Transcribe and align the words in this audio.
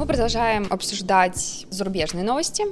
Мы 0.00 0.06
продолжаем 0.06 0.66
обсуждать 0.70 1.66
зарубежные 1.68 2.24
новости, 2.24 2.64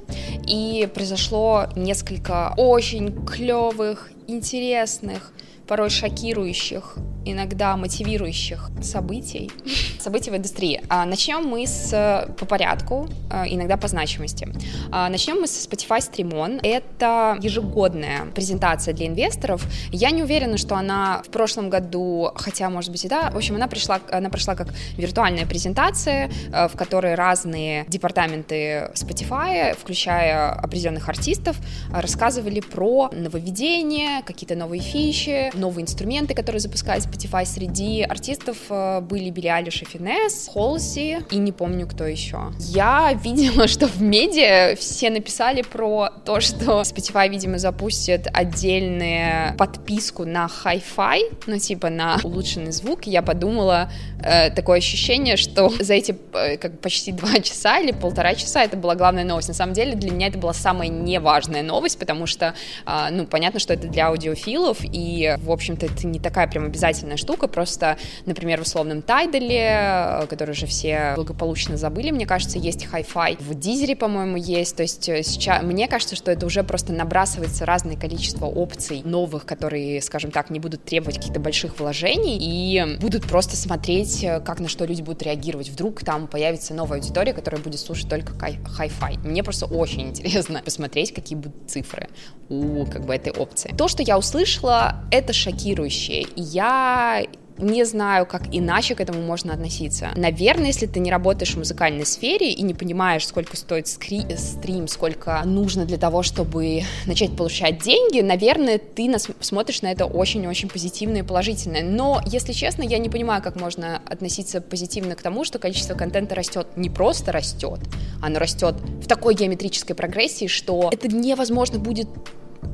и 0.46 0.88
произошло 0.94 1.66
несколько 1.76 2.54
очень 2.56 3.26
клевых, 3.26 4.10
интересных, 4.26 5.34
порой 5.68 5.90
шокирующих 5.90 6.96
иногда 7.30 7.76
мотивирующих 7.76 8.70
событий, 8.82 9.50
событий 10.00 10.30
в 10.30 10.36
индустрии. 10.36 10.80
А, 10.88 11.04
начнем 11.04 11.44
мы 11.44 11.66
с 11.66 12.26
по 12.38 12.46
порядку, 12.46 13.08
а, 13.30 13.46
иногда 13.46 13.76
по 13.76 13.88
значимости. 13.88 14.48
А, 14.90 15.08
начнем 15.08 15.40
мы 15.40 15.46
с 15.46 15.68
Spotify 15.68 15.98
Stream 15.98 16.32
On. 16.32 16.60
Это 16.62 17.36
ежегодная 17.40 18.26
презентация 18.34 18.94
для 18.94 19.06
инвесторов. 19.06 19.64
Я 19.92 20.10
не 20.10 20.22
уверена, 20.22 20.56
что 20.56 20.76
она 20.76 21.22
в 21.26 21.30
прошлом 21.30 21.70
году, 21.70 22.30
хотя, 22.34 22.70
может 22.70 22.90
быть, 22.90 23.04
и 23.04 23.08
да, 23.08 23.30
в 23.30 23.36
общем, 23.36 23.56
она 23.56 23.68
пришла, 23.68 24.00
она 24.10 24.30
прошла 24.30 24.54
как 24.54 24.68
виртуальная 24.96 25.46
презентация, 25.46 26.30
в 26.50 26.76
которой 26.76 27.14
разные 27.14 27.84
департаменты 27.88 28.90
Spotify, 28.94 29.76
включая 29.78 30.50
определенных 30.52 31.08
артистов, 31.08 31.56
рассказывали 31.90 32.60
про 32.60 33.10
нововведения, 33.12 34.22
какие-то 34.22 34.54
новые 34.54 34.80
фичи, 34.80 35.50
новые 35.58 35.84
инструменты, 35.84 36.34
которые 36.34 36.60
запускают 36.60 37.04
Spotify 37.04 37.44
среди 37.44 38.02
артистов 38.02 38.56
э, 38.70 39.00
были 39.00 39.30
Билли 39.30 39.48
Алиш 39.48 39.82
и 39.82 39.84
Финес, 39.84 40.48
Холси 40.52 41.18
и 41.30 41.36
не 41.36 41.52
помню 41.52 41.86
кто 41.86 42.04
еще. 42.04 42.52
Я 42.58 43.12
видела, 43.24 43.68
что 43.68 43.86
в 43.86 44.00
медиа 44.00 44.76
все 44.76 45.10
написали 45.10 45.62
про 45.62 46.10
то, 46.24 46.40
что 46.40 46.82
Spotify, 46.82 47.28
видимо, 47.28 47.58
запустит 47.58 48.26
отдельную 48.32 49.56
подписку 49.56 50.24
на 50.24 50.46
Hi-Fi, 50.46 51.38
ну 51.46 51.58
типа 51.58 51.90
на 51.90 52.18
улучшенный 52.22 52.72
звук. 52.72 53.06
Я 53.06 53.22
подумала, 53.22 53.90
э, 54.22 54.50
такое 54.50 54.78
ощущение, 54.78 55.36
что 55.36 55.68
за 55.80 55.94
эти 55.94 56.16
э, 56.34 56.56
как 56.56 56.80
почти 56.80 57.12
два 57.12 57.40
часа 57.42 57.78
или 57.78 57.92
полтора 57.92 58.34
часа 58.34 58.64
это 58.64 58.76
была 58.76 58.94
главная 58.94 59.24
новость. 59.24 59.48
На 59.48 59.54
самом 59.54 59.72
деле 59.72 59.94
для 59.94 60.10
меня 60.10 60.28
это 60.28 60.38
была 60.38 60.52
самая 60.52 60.88
неважная 60.88 61.62
новость, 61.62 61.98
потому 61.98 62.26
что, 62.26 62.54
э, 62.86 63.08
ну, 63.10 63.26
понятно, 63.26 63.60
что 63.60 63.74
это 63.74 63.88
для 63.88 64.06
аудиофилов, 64.08 64.78
и, 64.82 65.36
в 65.48 65.52
общем-то, 65.52 65.86
это 65.86 66.06
не 66.06 66.20
такая 66.20 66.46
прям 66.46 66.66
обязательная 66.66 67.16
штука, 67.16 67.48
просто, 67.48 67.96
например, 68.26 68.60
в 68.60 68.62
условном 68.62 69.02
Тайдале, 69.02 70.26
который 70.28 70.52
уже 70.52 70.66
все 70.66 71.14
благополучно 71.16 71.76
забыли, 71.76 72.10
мне 72.10 72.26
кажется, 72.26 72.58
есть 72.58 72.86
Hi-Fi, 72.92 73.42
в 73.42 73.54
Дизере, 73.54 73.96
по-моему, 73.96 74.36
есть, 74.36 74.76
то 74.76 74.82
есть 74.82 75.08
э, 75.08 75.22
сейчас, 75.22 75.62
мне 75.62 75.88
кажется, 75.88 76.16
что 76.16 76.30
это 76.30 76.46
уже 76.46 76.62
просто 76.62 76.92
набрасывается 76.92 77.66
разное 77.66 77.96
количество 77.96 78.46
опций 78.46 79.02
новых, 79.04 79.44
которые, 79.44 80.00
скажем 80.02 80.30
так, 80.30 80.50
не 80.50 80.60
будут 80.60 80.84
требовать 80.84 81.16
каких-то 81.16 81.40
больших 81.40 81.78
вложений 81.78 82.38
и 82.40 82.98
будут 83.00 83.26
просто 83.26 83.56
смотреть, 83.56 84.22
э, 84.22 84.40
как 84.40 84.60
на 84.60 84.68
что 84.68 84.84
люди 84.84 85.02
будут 85.02 85.22
реагировать. 85.22 85.68
Вдруг 85.68 86.04
там 86.04 86.26
появится 86.26 86.74
новая 86.74 86.98
аудитория, 86.98 87.32
которая 87.32 87.60
будет 87.60 87.80
слушать 87.80 88.08
только 88.08 88.32
Hi-Fi. 88.34 89.26
Мне 89.26 89.42
просто 89.42 89.66
очень 89.66 90.08
интересно 90.08 90.62
посмотреть, 90.64 91.14
какие 91.14 91.38
будут 91.38 91.70
цифры 91.70 92.08
у 92.48 92.86
как 92.86 93.04
бы 93.04 93.14
этой 93.14 93.32
опции. 93.32 93.74
То, 93.76 93.88
что 93.88 94.02
я 94.02 94.18
услышала, 94.18 95.04
это 95.10 95.32
шокирующее. 95.38 96.26
Я 96.36 97.24
не 97.58 97.84
знаю, 97.84 98.26
как 98.26 98.42
иначе 98.52 98.94
к 98.94 99.00
этому 99.00 99.20
можно 99.22 99.52
относиться. 99.52 100.10
Наверное, 100.16 100.68
если 100.68 100.86
ты 100.86 101.00
не 101.00 101.10
работаешь 101.10 101.54
в 101.54 101.58
музыкальной 101.58 102.06
сфере 102.06 102.52
и 102.52 102.62
не 102.62 102.74
понимаешь, 102.74 103.26
сколько 103.26 103.56
стоит 103.56 103.86
скри- 103.86 104.36
стрим, 104.36 104.86
сколько 104.88 105.42
нужно 105.44 105.84
для 105.84 105.98
того, 105.98 106.22
чтобы 106.22 106.82
начать 107.06 107.36
получать 107.36 107.82
деньги, 107.82 108.20
наверное, 108.20 108.78
ты 108.78 109.08
нас- 109.08 109.28
смотришь 109.40 109.82
на 109.82 109.90
это 109.90 110.06
очень-очень 110.06 110.68
позитивно 110.68 111.18
и 111.18 111.22
положительно. 111.22 111.80
Но, 111.82 112.20
если 112.26 112.52
честно, 112.52 112.82
я 112.82 112.98
не 112.98 113.08
понимаю, 113.08 113.42
как 113.42 113.60
можно 113.60 114.00
относиться 114.06 114.60
позитивно 114.60 115.16
к 115.16 115.22
тому, 115.22 115.44
что 115.44 115.58
количество 115.58 115.94
контента 115.94 116.34
растет. 116.34 116.68
Не 116.76 116.90
просто 116.90 117.32
растет, 117.32 117.80
оно 118.22 118.38
растет 118.38 118.76
в 119.02 119.08
такой 119.08 119.34
геометрической 119.34 119.96
прогрессии, 119.96 120.46
что 120.46 120.90
это 120.92 121.08
невозможно 121.08 121.80
будет 121.80 122.08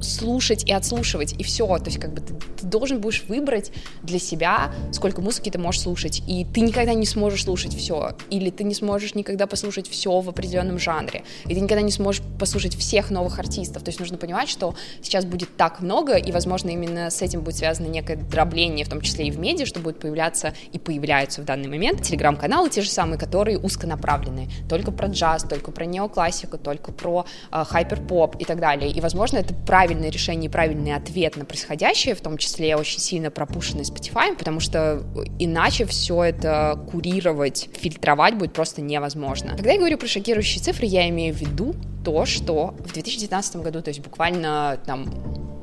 слушать 0.01 0.65
и 0.65 0.73
отслушивать, 0.73 1.35
и 1.39 1.43
все. 1.43 1.67
То 1.79 1.87
есть, 1.87 1.99
как 1.99 2.13
бы 2.13 2.21
ты, 2.21 2.35
ты 2.35 2.67
должен 2.67 3.01
будешь 3.01 3.25
выбрать 3.29 3.73
для 4.03 4.19
себя, 4.19 4.73
сколько 4.93 5.21
музыки 5.21 5.51
ты 5.51 5.59
можешь 5.59 5.83
слушать. 5.83 6.23
И 6.27 6.45
ты 6.45 6.61
никогда 6.61 6.95
не 6.95 7.07
сможешь 7.07 7.45
слушать 7.45 7.75
все. 7.75 8.17
Или 8.31 8.51
ты 8.51 8.65
не 8.65 8.75
сможешь 8.75 9.15
никогда 9.15 9.47
послушать 9.47 9.89
все 9.89 10.21
в 10.21 10.29
определенном 10.29 10.79
жанре. 10.79 11.25
И 11.45 11.55
ты 11.55 11.61
никогда 11.61 11.83
не 11.83 11.93
сможешь 11.93 12.23
послушать 12.39 12.77
всех 12.77 13.11
новых 13.11 13.39
артистов. 13.39 13.83
То 13.83 13.89
есть 13.89 14.01
нужно 14.01 14.19
понимать, 14.19 14.49
что 14.49 14.75
сейчас 15.03 15.25
будет 15.25 15.57
так 15.57 15.81
много, 15.81 16.17
и, 16.17 16.33
возможно, 16.33 16.71
именно 16.71 17.11
с 17.11 17.23
этим 17.23 17.43
будет 17.43 17.57
связано 17.57 17.87
некое 17.87 18.17
дробление, 18.17 18.85
в 18.85 18.89
том 18.89 19.01
числе 19.01 19.29
и 19.29 19.31
в 19.31 19.39
медиа, 19.39 19.67
что 19.67 19.81
будет 19.81 20.01
появляться 20.01 20.55
и 20.73 20.79
появляются 20.79 21.43
в 21.43 21.45
данный 21.45 21.69
момент 21.69 22.03
телеграм-каналы 22.03 22.71
те 22.71 22.83
же 22.83 22.91
самые, 22.91 23.19
которые 23.19 23.59
узконаправленные. 23.59 24.49
Только 24.69 24.91
про 24.93 25.09
джаз, 25.09 25.45
только 25.45 25.71
про 25.71 25.85
неоклассику, 25.85 26.59
только 26.59 26.93
про 26.93 27.27
э, 27.51 27.65
хайпер-поп 27.65 28.37
и 28.39 28.45
так 28.45 28.61
далее. 28.61 28.91
И, 28.91 29.01
возможно, 29.01 29.39
это 29.39 29.55
правильное 29.85 30.09
решение 30.09 30.49
и 30.49 30.51
правильный 30.51 30.95
ответ 30.95 31.37
на 31.37 31.45
происходящее, 31.45 32.15
в 32.15 32.23
том 32.23 32.39
числе 32.39 32.75
очень 32.75 33.01
сильно 33.01 33.31
пропущенный 33.31 33.83
Spotify, 33.83 34.35
потому 34.35 34.59
что 34.59 35.03
иначе 35.39 35.85
все 35.85 36.23
это 36.23 36.83
курировать, 36.91 37.69
фильтровать 37.75 38.35
будет 38.35 38.55
просто 38.55 38.81
невозможно. 38.81 39.51
Когда 39.51 39.73
я 39.73 39.79
говорю 39.79 39.99
про 39.99 40.07
шокирующие 40.07 40.63
цифры, 40.63 40.87
я 40.87 41.07
имею 41.11 41.35
в 41.35 41.39
виду 41.39 41.75
то, 42.03 42.25
что 42.25 42.75
в 42.79 42.95
2019 42.95 43.57
году, 43.57 43.83
то 43.83 43.89
есть 43.89 44.01
буквально 44.01 44.81
там 44.87 45.05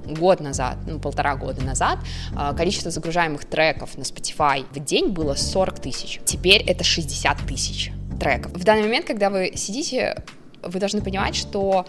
год 0.06 0.40
назад, 0.40 0.78
ну, 0.86 1.00
полтора 1.00 1.36
года 1.36 1.64
назад, 1.64 1.98
а, 2.36 2.54
количество 2.54 2.92
загружаемых 2.92 3.46
треков 3.46 3.98
на 3.98 4.04
Spotify 4.04 4.66
в 4.72 4.80
день 4.84 5.08
было 5.08 5.34
40 5.34 5.80
тысяч. 5.80 6.20
Теперь 6.26 6.62
это 6.62 6.84
60 6.84 7.38
тысяч 7.48 7.92
треков. 8.20 8.52
В 8.52 8.64
данный 8.64 8.84
момент, 8.84 9.08
когда 9.08 9.32
вы 9.32 9.54
сидите, 9.56 10.24
вы 10.62 10.80
должны 10.80 11.02
понимать, 11.02 11.36
что 11.36 11.88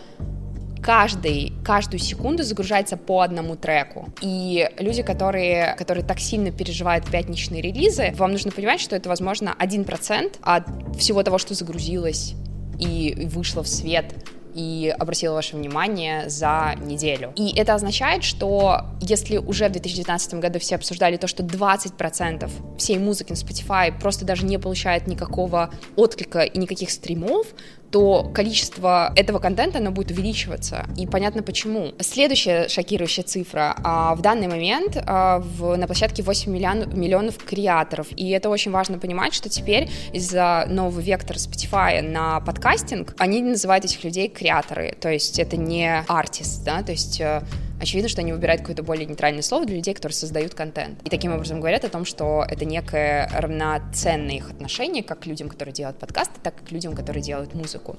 каждый, 0.82 1.52
каждую 1.64 2.00
секунду 2.00 2.42
загружается 2.42 2.96
по 2.96 3.20
одному 3.20 3.56
треку. 3.56 4.08
И 4.20 4.68
люди, 4.78 5.02
которые, 5.02 5.74
которые 5.78 6.04
так 6.04 6.18
сильно 6.18 6.50
переживают 6.50 7.06
пятничные 7.06 7.62
релизы, 7.62 8.12
вам 8.16 8.32
нужно 8.32 8.50
понимать, 8.50 8.80
что 8.80 8.96
это, 8.96 9.08
возможно, 9.08 9.54
1% 9.58 10.36
от 10.42 10.64
всего 10.98 11.22
того, 11.22 11.38
что 11.38 11.54
загрузилось 11.54 12.34
и 12.78 13.28
вышло 13.32 13.62
в 13.62 13.68
свет 13.68 14.12
и 14.54 14.94
обратила 14.98 15.34
ваше 15.34 15.56
внимание 15.56 16.28
за 16.28 16.74
неделю. 16.84 17.32
И 17.36 17.56
это 17.56 17.74
означает, 17.74 18.22
что 18.22 18.86
если 19.00 19.38
уже 19.38 19.68
в 19.68 19.72
2019 19.72 20.34
году 20.34 20.58
все 20.58 20.74
обсуждали 20.74 21.16
то, 21.16 21.26
что 21.26 21.42
20% 21.42 22.50
всей 22.76 22.98
музыки 22.98 23.32
на 23.32 23.36
Spotify 23.36 23.98
просто 23.98 24.24
даже 24.24 24.44
не 24.44 24.58
получает 24.58 25.06
никакого 25.06 25.70
отклика 25.96 26.40
и 26.40 26.58
никаких 26.58 26.90
стримов, 26.90 27.46
то 27.92 28.30
количество 28.34 29.12
этого 29.16 29.38
контента, 29.38 29.78
оно 29.78 29.90
будет 29.90 30.10
увеличиваться. 30.10 30.86
И 30.96 31.06
понятно 31.06 31.42
почему. 31.42 31.92
Следующая 32.00 32.68
шокирующая 32.68 33.22
цифра. 33.22 33.76
А, 33.84 34.14
в 34.14 34.22
данный 34.22 34.48
момент 34.48 34.96
а, 35.06 35.40
в, 35.40 35.76
на 35.76 35.86
площадке 35.86 36.22
8 36.22 36.50
миллион, 36.50 36.98
миллионов 36.98 37.36
креаторов. 37.36 38.06
И 38.16 38.30
это 38.30 38.48
очень 38.48 38.70
важно 38.70 38.98
понимать, 38.98 39.34
что 39.34 39.50
теперь 39.50 39.90
из-за 40.12 40.64
нового 40.68 41.00
вектора 41.00 41.36
Spotify 41.36 42.00
на 42.00 42.40
подкастинг, 42.40 43.14
они 43.18 43.42
называют 43.42 43.84
этих 43.84 44.02
людей 44.04 44.28
креаторы. 44.28 44.96
То 44.98 45.10
есть 45.10 45.38
это 45.38 45.58
не 45.58 46.02
артист, 46.08 46.64
да, 46.64 46.82
то 46.82 46.92
есть 46.92 47.20
э, 47.20 47.42
очевидно, 47.82 48.08
что 48.08 48.20
они 48.20 48.32
выбирают 48.32 48.60
какое-то 48.60 48.84
более 48.84 49.06
нейтральное 49.06 49.42
слово 49.42 49.66
для 49.66 49.76
людей, 49.76 49.92
которые 49.92 50.14
создают 50.14 50.54
контент. 50.54 51.00
И 51.04 51.10
таким 51.10 51.32
образом 51.32 51.58
говорят 51.58 51.84
о 51.84 51.88
том, 51.88 52.04
что 52.04 52.44
это 52.48 52.64
некое 52.64 53.28
равноценное 53.36 54.36
их 54.36 54.50
отношение 54.50 55.02
как 55.02 55.20
к 55.20 55.26
людям, 55.26 55.48
которые 55.48 55.74
делают 55.74 55.98
подкасты, 55.98 56.34
так 56.42 56.54
и 56.62 56.64
к 56.64 56.70
людям, 56.70 56.94
которые 56.94 57.22
делают 57.22 57.54
музыку. 57.54 57.96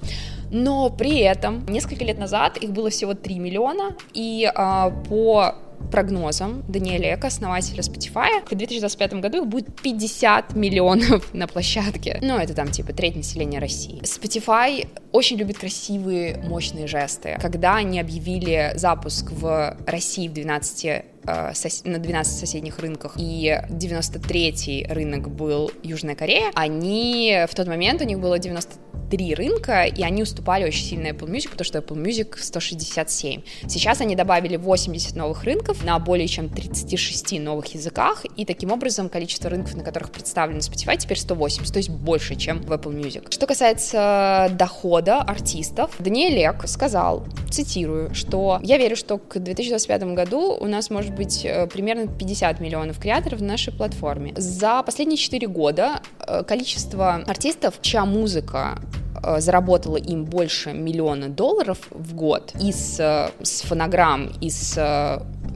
Но 0.50 0.88
при 0.88 1.20
этом 1.20 1.66
несколько 1.66 2.04
лет 2.04 2.18
назад 2.18 2.56
их 2.56 2.70
было 2.70 2.88
всего 2.88 3.14
3 3.14 3.38
миллиона, 3.38 3.94
и 4.14 4.50
а, 4.54 4.90
по 4.90 5.54
прогнозам 5.90 6.62
Даниэля 6.68 7.14
Эка, 7.14 7.28
основателя 7.28 7.80
Spotify, 7.80 8.44
в 8.44 8.54
2025 8.54 9.14
году 9.14 9.42
их 9.42 9.46
будет 9.46 9.80
50 9.80 10.54
миллионов 10.54 11.28
на 11.34 11.46
площадке. 11.46 12.18
Ну, 12.22 12.36
это 12.36 12.54
там 12.54 12.70
типа 12.70 12.92
треть 12.92 13.16
населения 13.16 13.58
России. 13.58 14.00
Spotify 14.02 14.88
очень 15.12 15.36
любит 15.36 15.58
красивые, 15.58 16.38
мощные 16.38 16.86
жесты. 16.86 17.38
Когда 17.40 17.76
они 17.76 18.00
объявили 18.00 18.72
запуск 18.76 19.30
в 19.30 19.76
России 19.86 20.28
в 20.28 20.32
12 20.32 20.84
э, 20.84 21.04
на 21.24 21.98
12 21.98 22.38
соседних 22.38 22.78
рынках, 22.78 23.14
и 23.16 23.60
93-й 23.70 24.86
рынок 24.92 25.30
был 25.30 25.70
Южная 25.82 26.14
Корея, 26.14 26.50
они 26.54 27.44
в 27.48 27.54
тот 27.54 27.66
момент, 27.66 28.00
у 28.00 28.04
них 28.04 28.18
было 28.18 28.38
90 28.38 28.84
три 29.10 29.34
рынка, 29.34 29.84
и 29.84 30.02
они 30.02 30.22
уступали 30.22 30.64
очень 30.64 30.84
сильно 30.84 31.08
Apple 31.08 31.30
Music, 31.30 31.50
потому 31.50 31.64
что 31.64 31.78
Apple 31.78 32.02
Music 32.02 32.36
167. 32.36 33.42
Сейчас 33.68 34.00
они 34.00 34.16
добавили 34.16 34.56
80 34.56 35.14
новых 35.14 35.44
рынков 35.44 35.84
на 35.84 35.98
более 35.98 36.26
чем 36.26 36.48
36 36.48 37.38
новых 37.38 37.66
языках, 37.74 38.24
и 38.36 38.44
таким 38.44 38.72
образом 38.72 39.08
количество 39.08 39.50
рынков, 39.50 39.74
на 39.74 39.84
которых 39.84 40.10
представлены 40.10 40.58
Spotify, 40.58 40.96
теперь 40.96 41.18
180, 41.18 41.72
то 41.72 41.78
есть 41.78 41.90
больше, 41.90 42.34
чем 42.34 42.60
в 42.62 42.72
Apple 42.72 42.92
Music. 42.92 43.30
Что 43.30 43.46
касается 43.46 44.48
дохода 44.58 45.20
артистов, 45.20 45.92
Даниэль 45.98 46.34
Лек 46.34 46.66
сказал, 46.66 47.24
цитирую, 47.50 48.12
что 48.14 48.58
я 48.62 48.78
верю, 48.78 48.96
что 48.96 49.18
к 49.18 49.38
2025 49.38 50.02
году 50.14 50.56
у 50.58 50.66
нас 50.66 50.90
может 50.90 51.13
быть 51.14 51.44
э, 51.44 51.66
примерно 51.66 52.06
50 52.06 52.60
миллионов 52.60 52.98
креаторов 52.98 53.40
на 53.40 53.48
нашей 53.48 53.72
платформе. 53.72 54.32
За 54.36 54.82
последние 54.82 55.16
4 55.16 55.46
года 55.46 56.00
э, 56.26 56.44
количество 56.44 57.14
артистов, 57.26 57.74
чья 57.80 58.04
музыка 58.04 58.78
э, 59.22 59.40
заработала 59.40 59.96
им 59.96 60.24
больше 60.24 60.72
миллиона 60.72 61.28
долларов 61.28 61.78
в 61.90 62.14
год 62.14 62.52
из 62.60 62.98
с 62.98 63.62
фонограмм, 63.62 64.32
из 64.40 64.78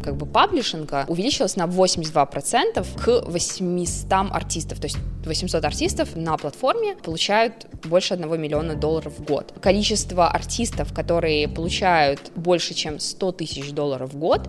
как 0.09 0.17
бы 0.17 0.25
паблишинга 0.25 1.05
увеличилась 1.07 1.57
на 1.57 1.67
82% 1.67 2.87
к 3.05 3.29
800 3.29 4.33
артистов. 4.33 4.81
То 4.81 4.87
есть 4.87 4.97
800 5.27 5.65
артистов 5.65 6.17
на 6.17 6.37
платформе 6.39 6.97
получают 6.97 7.67
больше 7.85 8.15
1 8.15 8.41
миллиона 8.41 8.75
долларов 8.75 9.13
в 9.19 9.25
год. 9.25 9.53
Количество 9.61 10.29
артистов, 10.29 10.95
которые 10.95 11.47
получают 11.47 12.33
больше, 12.35 12.73
чем 12.73 12.99
100 12.99 13.33
тысяч 13.33 13.71
долларов 13.73 14.15
в 14.15 14.19
год, 14.19 14.49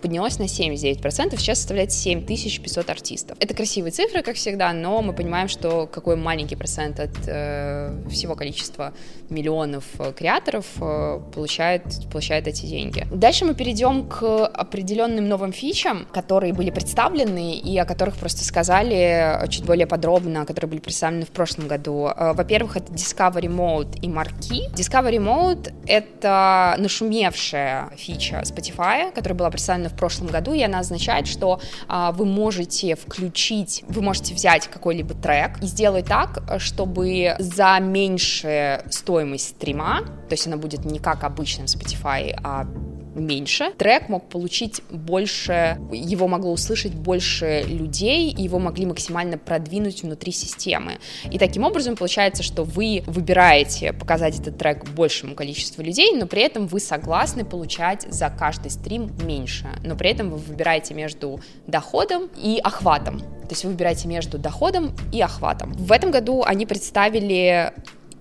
поднялось 0.00 0.38
на 0.38 0.44
79%, 0.44 1.36
сейчас 1.36 1.58
составляет 1.58 1.90
7500 1.90 2.88
артистов. 2.88 3.36
Это 3.40 3.52
красивые 3.54 3.90
цифры, 3.90 4.22
как 4.22 4.36
всегда, 4.36 4.72
но 4.72 5.02
мы 5.02 5.12
понимаем, 5.12 5.48
что 5.48 5.88
какой 5.92 6.14
маленький 6.14 6.54
процент 6.54 7.00
от 7.00 7.16
э, 7.26 8.08
всего 8.10 8.36
количества 8.36 8.94
миллионов 9.28 9.84
э, 9.98 10.12
креаторов 10.12 10.66
э, 10.80 11.20
получает, 11.34 11.82
получает 12.12 12.46
эти 12.46 12.66
деньги. 12.66 13.06
Дальше 13.12 13.44
мы 13.44 13.54
перейдем 13.54 14.06
к 14.06 14.46
определенным 14.84 15.28
новым 15.28 15.52
фичам, 15.52 16.06
которые 16.12 16.52
были 16.52 16.70
представлены 16.70 17.56
и 17.56 17.78
о 17.78 17.86
которых 17.86 18.16
просто 18.16 18.44
сказали 18.44 19.48
чуть 19.48 19.64
более 19.64 19.86
подробно, 19.86 20.44
которые 20.44 20.68
были 20.68 20.80
представлены 20.80 21.24
в 21.24 21.30
прошлом 21.30 21.68
году. 21.68 22.08
Э, 22.08 22.34
во-первых, 22.34 22.76
это 22.76 22.92
Discovery 22.92 23.48
Mode 23.48 23.98
и 24.02 24.08
Marquee. 24.08 24.70
Discovery 24.74 25.18
Mode— 25.18 25.72
это 25.86 26.76
нашумевшая 26.78 27.92
фича 27.96 28.42
Spotify, 28.42 29.10
которая 29.10 29.38
была 29.38 29.50
представлена 29.50 29.88
в 29.88 29.96
прошлом 29.96 30.26
году, 30.26 30.52
и 30.52 30.62
она 30.62 30.80
означает, 30.80 31.26
что 31.26 31.60
а, 31.88 32.12
вы 32.12 32.26
можете 32.26 32.94
включить, 32.94 33.84
вы 33.88 34.02
можете 34.02 34.34
взять 34.34 34.68
какой-либо 34.68 35.14
трек 35.14 35.62
и 35.62 35.66
сделать 35.66 36.06
так, 36.06 36.42
чтобы 36.58 37.36
за 37.38 37.78
меньшую 37.80 38.80
стоимость 38.90 39.48
стрима, 39.56 40.00
то 40.28 40.32
есть 40.32 40.46
она 40.46 40.58
будет 40.58 40.84
не 40.84 40.98
как 40.98 41.24
обычно 41.24 41.64
в 41.66 41.68
Spotify, 41.68 42.36
а 42.42 42.66
меньше, 43.14 43.72
трек 43.78 44.08
мог 44.08 44.28
получить 44.28 44.82
больше, 44.90 45.78
его 45.92 46.28
могло 46.28 46.52
услышать 46.52 46.94
больше 46.94 47.62
людей, 47.66 48.30
и 48.30 48.42
его 48.42 48.58
могли 48.58 48.86
максимально 48.86 49.38
продвинуть 49.38 50.02
внутри 50.02 50.32
системы. 50.32 50.98
И 51.30 51.38
таким 51.38 51.64
образом 51.64 51.96
получается, 51.96 52.42
что 52.42 52.64
вы 52.64 53.02
выбираете 53.06 53.92
показать 53.92 54.38
этот 54.38 54.58
трек 54.58 54.88
большему 54.90 55.34
количеству 55.34 55.82
людей, 55.82 56.14
но 56.14 56.26
при 56.26 56.42
этом 56.42 56.66
вы 56.66 56.80
согласны 56.80 57.44
получать 57.44 58.02
за 58.10 58.30
каждый 58.30 58.70
стрим 58.70 59.10
меньше, 59.24 59.68
но 59.84 59.96
при 59.96 60.10
этом 60.10 60.30
вы 60.30 60.38
выбираете 60.38 60.94
между 60.94 61.40
доходом 61.66 62.28
и 62.36 62.60
охватом. 62.62 63.20
То 63.20 63.50
есть 63.50 63.64
вы 63.64 63.70
выбираете 63.70 64.08
между 64.08 64.38
доходом 64.38 64.94
и 65.12 65.20
охватом. 65.20 65.72
В 65.74 65.92
этом 65.92 66.10
году 66.10 66.42
они 66.44 66.64
представили 66.66 67.72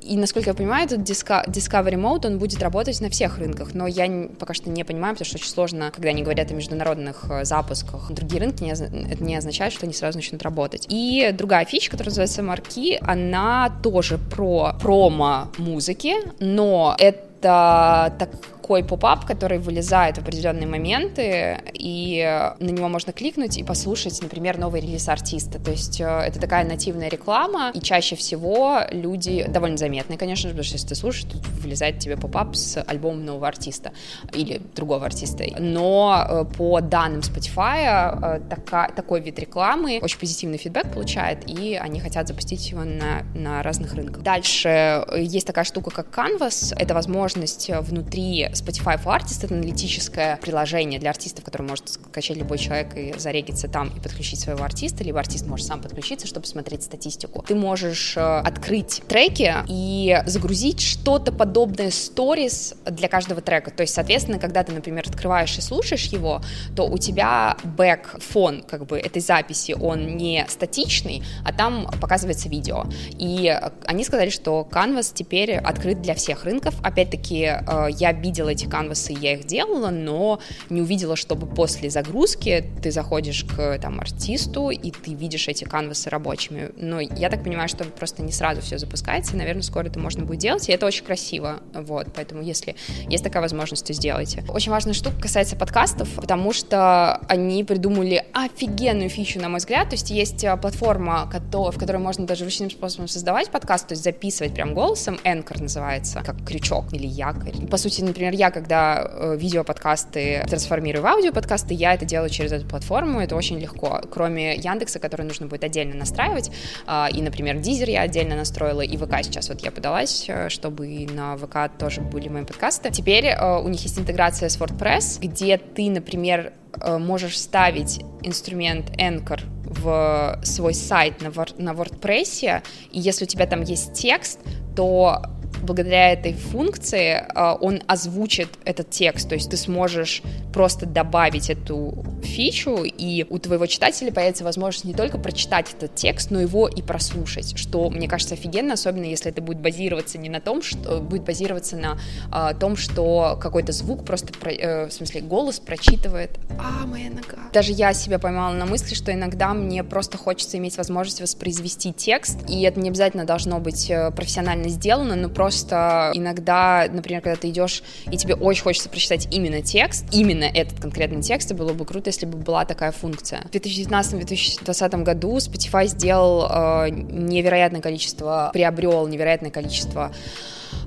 и, 0.04 0.18
насколько 0.18 0.50
я 0.50 0.54
понимаю, 0.54 0.86
этот 0.86 1.00
Discovery 1.00 1.96
Mode, 1.96 2.28
он 2.28 2.40
будет 2.40 2.62
работать 2.62 3.00
на 3.02 3.10
всех 3.10 3.38
рынках, 3.38 3.74
но 3.74 3.88
я 3.88 4.30
пока 4.40 4.54
что 4.54 4.70
не 4.70 4.84
понимаю, 4.84 5.16
потому 5.16 5.26
что 5.26 5.38
очень 5.38 5.50
сложно, 5.50 5.92
когда 5.92 6.10
они 6.10 6.24
говорят 6.24 6.52
о 6.52 6.54
международных 6.54 7.26
э, 7.30 7.46
запусках. 7.46 8.12
Другие 8.12 8.42
рынки, 8.42 8.64
не, 8.64 8.72
это 8.72 9.24
не 9.24 9.36
означает, 9.36 9.74
что 9.74 9.86
они 9.86 9.94
сразу 9.94 10.18
начнут 10.18 10.42
работать. 10.44 10.86
И 10.90 11.34
другая 11.34 11.66
фича, 11.66 11.92
которая 11.92 12.10
называется 12.12 12.44
Marquee, 12.44 13.00
она 13.02 13.72
тоже 13.82 14.18
про 14.18 14.76
промо 14.82 15.50
музыки, 15.58 16.16
но 16.40 16.96
это 17.00 18.14
так 18.20 18.30
такой 18.64 18.82
pop-up, 18.82 19.26
который 19.26 19.60
вылезает 19.60 20.18
в 20.18 20.22
определенные 20.22 20.68
моменты, 20.68 21.60
и 21.74 22.50
на 22.60 22.70
него 22.70 22.88
можно 22.88 23.12
кликнуть 23.12 23.58
и 23.58 23.64
послушать, 23.64 24.22
например, 24.22 24.58
новый 24.58 24.80
релиз 24.80 25.10
артиста. 25.10 25.60
То 25.60 25.72
есть 25.72 26.00
э, 26.00 26.06
это 26.06 26.40
такая 26.40 26.64
нативная 26.64 27.10
реклама, 27.10 27.72
и 27.74 27.82
чаще 27.82 28.16
всего 28.16 28.80
люди 28.90 29.46
довольно 29.50 29.76
заметные, 29.76 30.18
конечно 30.18 30.48
же, 30.48 30.56
потому 30.56 30.64
что 30.64 30.76
если 30.76 30.88
ты 30.88 30.96
слушаешь, 30.96 31.26
тут 31.30 31.46
вылезает 31.62 32.00
тебе 32.00 32.16
pop-up 32.16 32.56
с 32.56 32.82
альбомом 32.82 33.26
нового 33.26 33.50
артиста 33.50 33.92
или 34.32 34.62
другого 34.76 35.08
артиста. 35.08 35.44
Но 35.60 36.26
э, 36.30 36.46
по 36.58 36.80
данным 36.80 37.20
Spotify, 37.20 38.40
э, 38.40 38.92
такой 38.96 39.20
вид 39.20 39.40
рекламы 39.40 40.00
очень 40.02 40.20
позитивный 40.20 40.58
фидбэк 40.58 40.94
получает, 40.94 41.50
и 41.50 41.76
они 41.76 42.00
хотят 42.00 42.30
запустить 42.30 42.72
его 42.72 42.86
на, 42.86 43.24
на 43.36 43.62
разных 43.62 43.94
рынках. 43.94 44.24
Дальше 44.24 45.06
есть 45.18 45.48
такая 45.48 45.66
штука, 45.66 45.92
как 45.92 46.18
Canvas. 46.18 46.74
Это 46.78 46.94
возможность 46.94 47.70
внутри 47.70 48.53
Spotify 48.54 49.02
for 49.04 49.18
Artists— 49.18 49.44
это 49.44 49.54
аналитическое 49.54 50.38
приложение 50.38 51.00
для 51.00 51.10
артистов, 51.10 51.44
которое 51.44 51.66
может 51.66 51.90
скачать 51.90 52.38
любой 52.38 52.58
человек 52.58 52.96
и 52.96 53.14
зарегиться 53.18 53.68
там 53.68 53.90
и 53.90 54.00
подключить 54.00 54.40
своего 54.40 54.64
артиста, 54.64 55.04
либо 55.04 55.20
артист 55.20 55.48
может 55.48 55.68
сам 55.68 55.82
подключиться, 55.82 56.28
чтобы 56.28 56.46
смотреть 56.46 56.84
статистику. 56.84 57.44
Ты 57.48 57.56
можешь 57.56 58.16
э, 58.18 58.22
открыть 58.22 59.02
треки 59.08 59.54
и 59.68 60.22
загрузить 60.26 60.82
что-то 60.82 61.32
подобное 61.32 61.92
сторис 61.92 62.76
для 62.86 63.08
каждого 63.08 63.42
трека. 63.42 63.72
То 63.72 63.82
есть, 63.82 63.94
соответственно, 63.94 64.40
когда 64.40 64.64
ты, 64.64 64.72
например, 64.72 65.04
открываешь 65.08 65.58
и 65.58 65.62
слушаешь 65.62 66.06
его, 66.06 66.42
то 66.76 66.88
у 66.88 66.98
тебя 66.98 67.58
бэк, 67.64 68.22
фон 68.22 68.64
как 68.64 68.86
бы 68.86 68.98
этой 68.98 69.22
записи, 69.22 69.76
он 69.80 70.18
не 70.18 70.46
статичный, 70.48 71.24
а 71.44 71.54
там 71.54 71.90
показывается 72.00 72.50
видео. 72.50 72.86
И 73.18 73.56
они 73.86 74.04
сказали, 74.04 74.30
что 74.30 74.68
Canvas 74.70 75.12
теперь 75.14 75.56
открыт 75.56 76.02
для 76.02 76.16
всех 76.16 76.44
рынков. 76.44 76.76
Опять-таки, 76.84 77.44
э, 77.44 77.88
я 77.92 78.12
видела 78.12 78.43
видела 78.44 78.50
эти 78.50 78.66
канвасы, 78.66 79.14
я 79.14 79.34
их 79.34 79.46
делала, 79.46 79.90
но 79.90 80.40
не 80.70 80.82
увидела, 80.82 81.16
чтобы 81.16 81.48
после 81.48 81.90
загрузки 81.90 82.66
ты 82.82 82.92
заходишь 82.92 83.46
к 83.46 83.80
там 83.80 84.00
артисту, 84.00 84.70
и 84.70 84.92
ты 84.92 85.14
видишь 85.14 85.48
эти 85.48 85.64
канвасы 85.64 86.10
рабочими. 86.10 86.72
Но 86.76 87.00
я 87.00 87.30
так 87.30 87.44
понимаю, 87.44 87.70
что 87.70 87.86
просто 87.86 88.22
не 88.22 88.32
сразу 88.32 88.62
все 88.62 88.78
запускается, 88.78 89.34
и, 89.34 89.38
наверное, 89.38 89.64
скоро 89.64 89.88
это 89.88 90.00
можно 90.00 90.26
будет 90.26 90.40
делать, 90.40 90.68
и 90.70 90.72
это 90.72 90.86
очень 90.86 91.06
красиво, 91.06 91.62
вот, 91.74 92.08
поэтому 92.14 92.42
если 92.42 92.76
есть 93.10 93.24
такая 93.24 93.42
возможность, 93.42 93.86
то 93.86 93.94
сделайте. 93.94 94.44
Очень 94.50 94.72
важная 94.72 94.94
штука 94.94 95.22
касается 95.22 95.56
подкастов, 95.56 96.10
потому 96.16 96.54
что 96.54 97.18
они 97.30 97.64
придумали 97.64 98.26
офигенную 98.34 99.10
фичу, 99.10 99.40
на 99.40 99.50
мой 99.50 99.60
взгляд, 99.60 99.90
то 99.90 99.96
есть 99.96 100.10
есть 100.12 100.44
а, 100.44 100.58
платформа, 100.58 101.30
в 101.32 101.78
которой 101.78 101.98
можно 101.98 102.26
даже 102.26 102.44
ручным 102.44 102.70
способом 102.70 103.08
создавать 103.08 103.50
подкаст, 103.50 103.88
то 103.88 103.94
есть 103.94 104.04
записывать 104.04 104.54
прям 104.54 104.74
голосом, 104.74 105.20
Anchor 105.24 105.62
называется, 105.62 106.22
как 106.26 106.44
крючок 106.46 106.86
или 106.92 107.08
якорь. 107.08 107.54
По 107.68 107.78
сути, 107.78 108.02
например, 108.02 108.33
например, 108.34 108.48
я, 108.48 108.52
когда 108.52 109.08
э, 109.10 109.36
видеоподкасты 109.38 110.44
трансформирую 110.48 111.04
в 111.04 111.06
аудиоподкасты, 111.06 111.74
я 111.74 111.94
это 111.94 112.06
делаю 112.06 112.30
через 112.30 112.52
эту 112.52 112.66
платформу, 112.66 113.20
это 113.20 113.36
очень 113.36 113.60
легко. 113.60 114.02
Кроме 114.12 114.56
Яндекса, 114.56 115.00
который 115.00 115.26
нужно 115.26 115.48
будет 115.48 115.64
отдельно 115.64 115.96
настраивать, 115.96 116.52
э, 116.88 117.06
и, 117.14 117.22
например, 117.22 117.58
Дизер 117.58 117.90
я 117.90 118.02
отдельно 118.02 118.36
настроила, 118.36 118.82
и 118.82 118.98
ВК 118.98 119.24
сейчас 119.24 119.50
вот 119.50 119.62
я 119.62 119.72
подалась, 119.72 120.26
э, 120.28 120.50
чтобы 120.50 121.08
на 121.12 121.38
ВК 121.38 121.70
тоже 121.78 122.02
были 122.02 122.30
мои 122.30 122.44
подкасты. 122.44 122.90
Теперь 122.92 123.26
э, 123.26 123.60
у 123.60 123.68
них 123.68 123.82
есть 123.84 124.00
интеграция 124.00 124.50
с 124.50 124.58
WordPress, 124.58 125.20
где 125.22 125.58
ты, 125.58 125.90
например, 125.90 126.54
можешь 126.98 127.40
ставить 127.40 128.02
инструмент 128.24 128.90
Anchor 128.98 129.42
в 129.64 130.40
свой 130.44 130.74
сайт 130.74 131.22
на, 131.22 131.30
на 131.30 131.72
WordPress, 131.72 132.64
и 132.92 133.00
если 133.00 133.26
у 133.26 133.28
тебя 133.28 133.46
там 133.46 133.62
есть 133.62 133.94
текст, 133.94 134.40
то 134.76 135.22
благодаря 135.64 136.12
этой 136.12 136.34
функции 136.34 137.26
а, 137.34 137.56
он 137.56 137.82
озвучит 137.88 138.50
этот 138.66 138.90
текст, 138.90 139.30
то 139.30 139.36
есть 139.36 139.50
ты 139.50 139.58
сможешь 139.58 140.22
просто 140.54 140.86
добавить 140.86 141.50
эту 141.50 142.06
фичу, 142.24 142.84
и 142.84 143.26
у 143.30 143.40
твоего 143.40 143.66
читателя 143.66 144.12
появится 144.12 144.44
возможность 144.44 144.86
не 144.86 144.94
только 144.94 145.18
прочитать 145.18 145.74
этот 145.76 145.96
текст, 145.96 146.32
но 146.32 146.40
его 146.40 146.68
и 146.68 146.82
прослушать, 146.82 147.58
что, 147.58 147.90
мне 147.90 148.08
кажется, 148.08 148.36
офигенно, 148.36 148.74
особенно 148.74 149.06
если 149.06 149.32
это 149.32 149.42
будет 149.42 149.60
базироваться 149.60 150.18
не 150.18 150.30
на 150.30 150.40
том, 150.40 150.62
что 150.62 151.00
будет 151.00 151.24
базироваться 151.24 151.78
на 151.78 151.98
а, 152.32 152.54
том, 152.54 152.76
что 152.76 153.38
какой-то 153.42 153.72
звук 153.72 154.06
просто, 154.06 154.34
про, 154.34 154.52
э, 154.52 154.88
в 154.88 154.92
смысле, 154.92 155.22
голос 155.22 155.60
прочитывает, 155.60 156.32
а, 156.60 156.86
моя 156.86 157.10
нога. 157.10 157.38
Даже 157.54 157.72
я 157.72 157.94
себя 157.94 158.20
поймала 158.20 158.54
на 158.54 158.66
мысли, 158.66 158.96
что 158.96 159.12
иногда 159.14 159.54
мне 159.54 159.84
просто 159.84 160.18
хочется 160.18 160.58
иметь 160.58 160.78
возможность 160.78 161.22
воспроизвести 161.22 161.94
текст, 161.94 162.38
и 162.50 162.62
это 162.64 162.80
не 162.80 162.90
обязательно 162.90 163.26
должно 163.26 163.60
быть 163.60 163.90
э, 163.90 164.12
профессионально 164.12 164.70
сделано, 164.70 165.16
но 165.16 165.30
просто 165.30 165.53
просто 165.54 166.12
иногда, 166.14 166.88
например, 166.92 167.22
когда 167.22 167.40
ты 167.40 167.50
идешь, 167.50 167.84
и 168.12 168.18
тебе 168.18 168.36
очень 168.36 168.64
хочется 168.64 168.90
прочитать 168.90 169.28
именно 169.32 169.62
текст, 169.62 170.06
именно 170.12 170.46
этот 170.46 170.80
конкретный 170.80 171.22
текст, 171.22 171.52
и 171.52 171.54
было 171.54 171.74
бы 171.74 171.86
круто, 171.86 172.10
если 172.10 172.26
бы 172.26 172.38
была 172.38 172.66
такая 172.66 172.92
функция. 172.92 173.42
В 173.42 173.56
2019-2020 173.56 175.04
году 175.04 175.38
Spotify 175.38 175.88
сделал 175.88 176.48
э, 176.50 176.90
невероятное 176.90 177.82
количество, 177.82 178.50
приобрел 178.54 179.08
невероятное 179.08 179.52
количество 179.52 180.12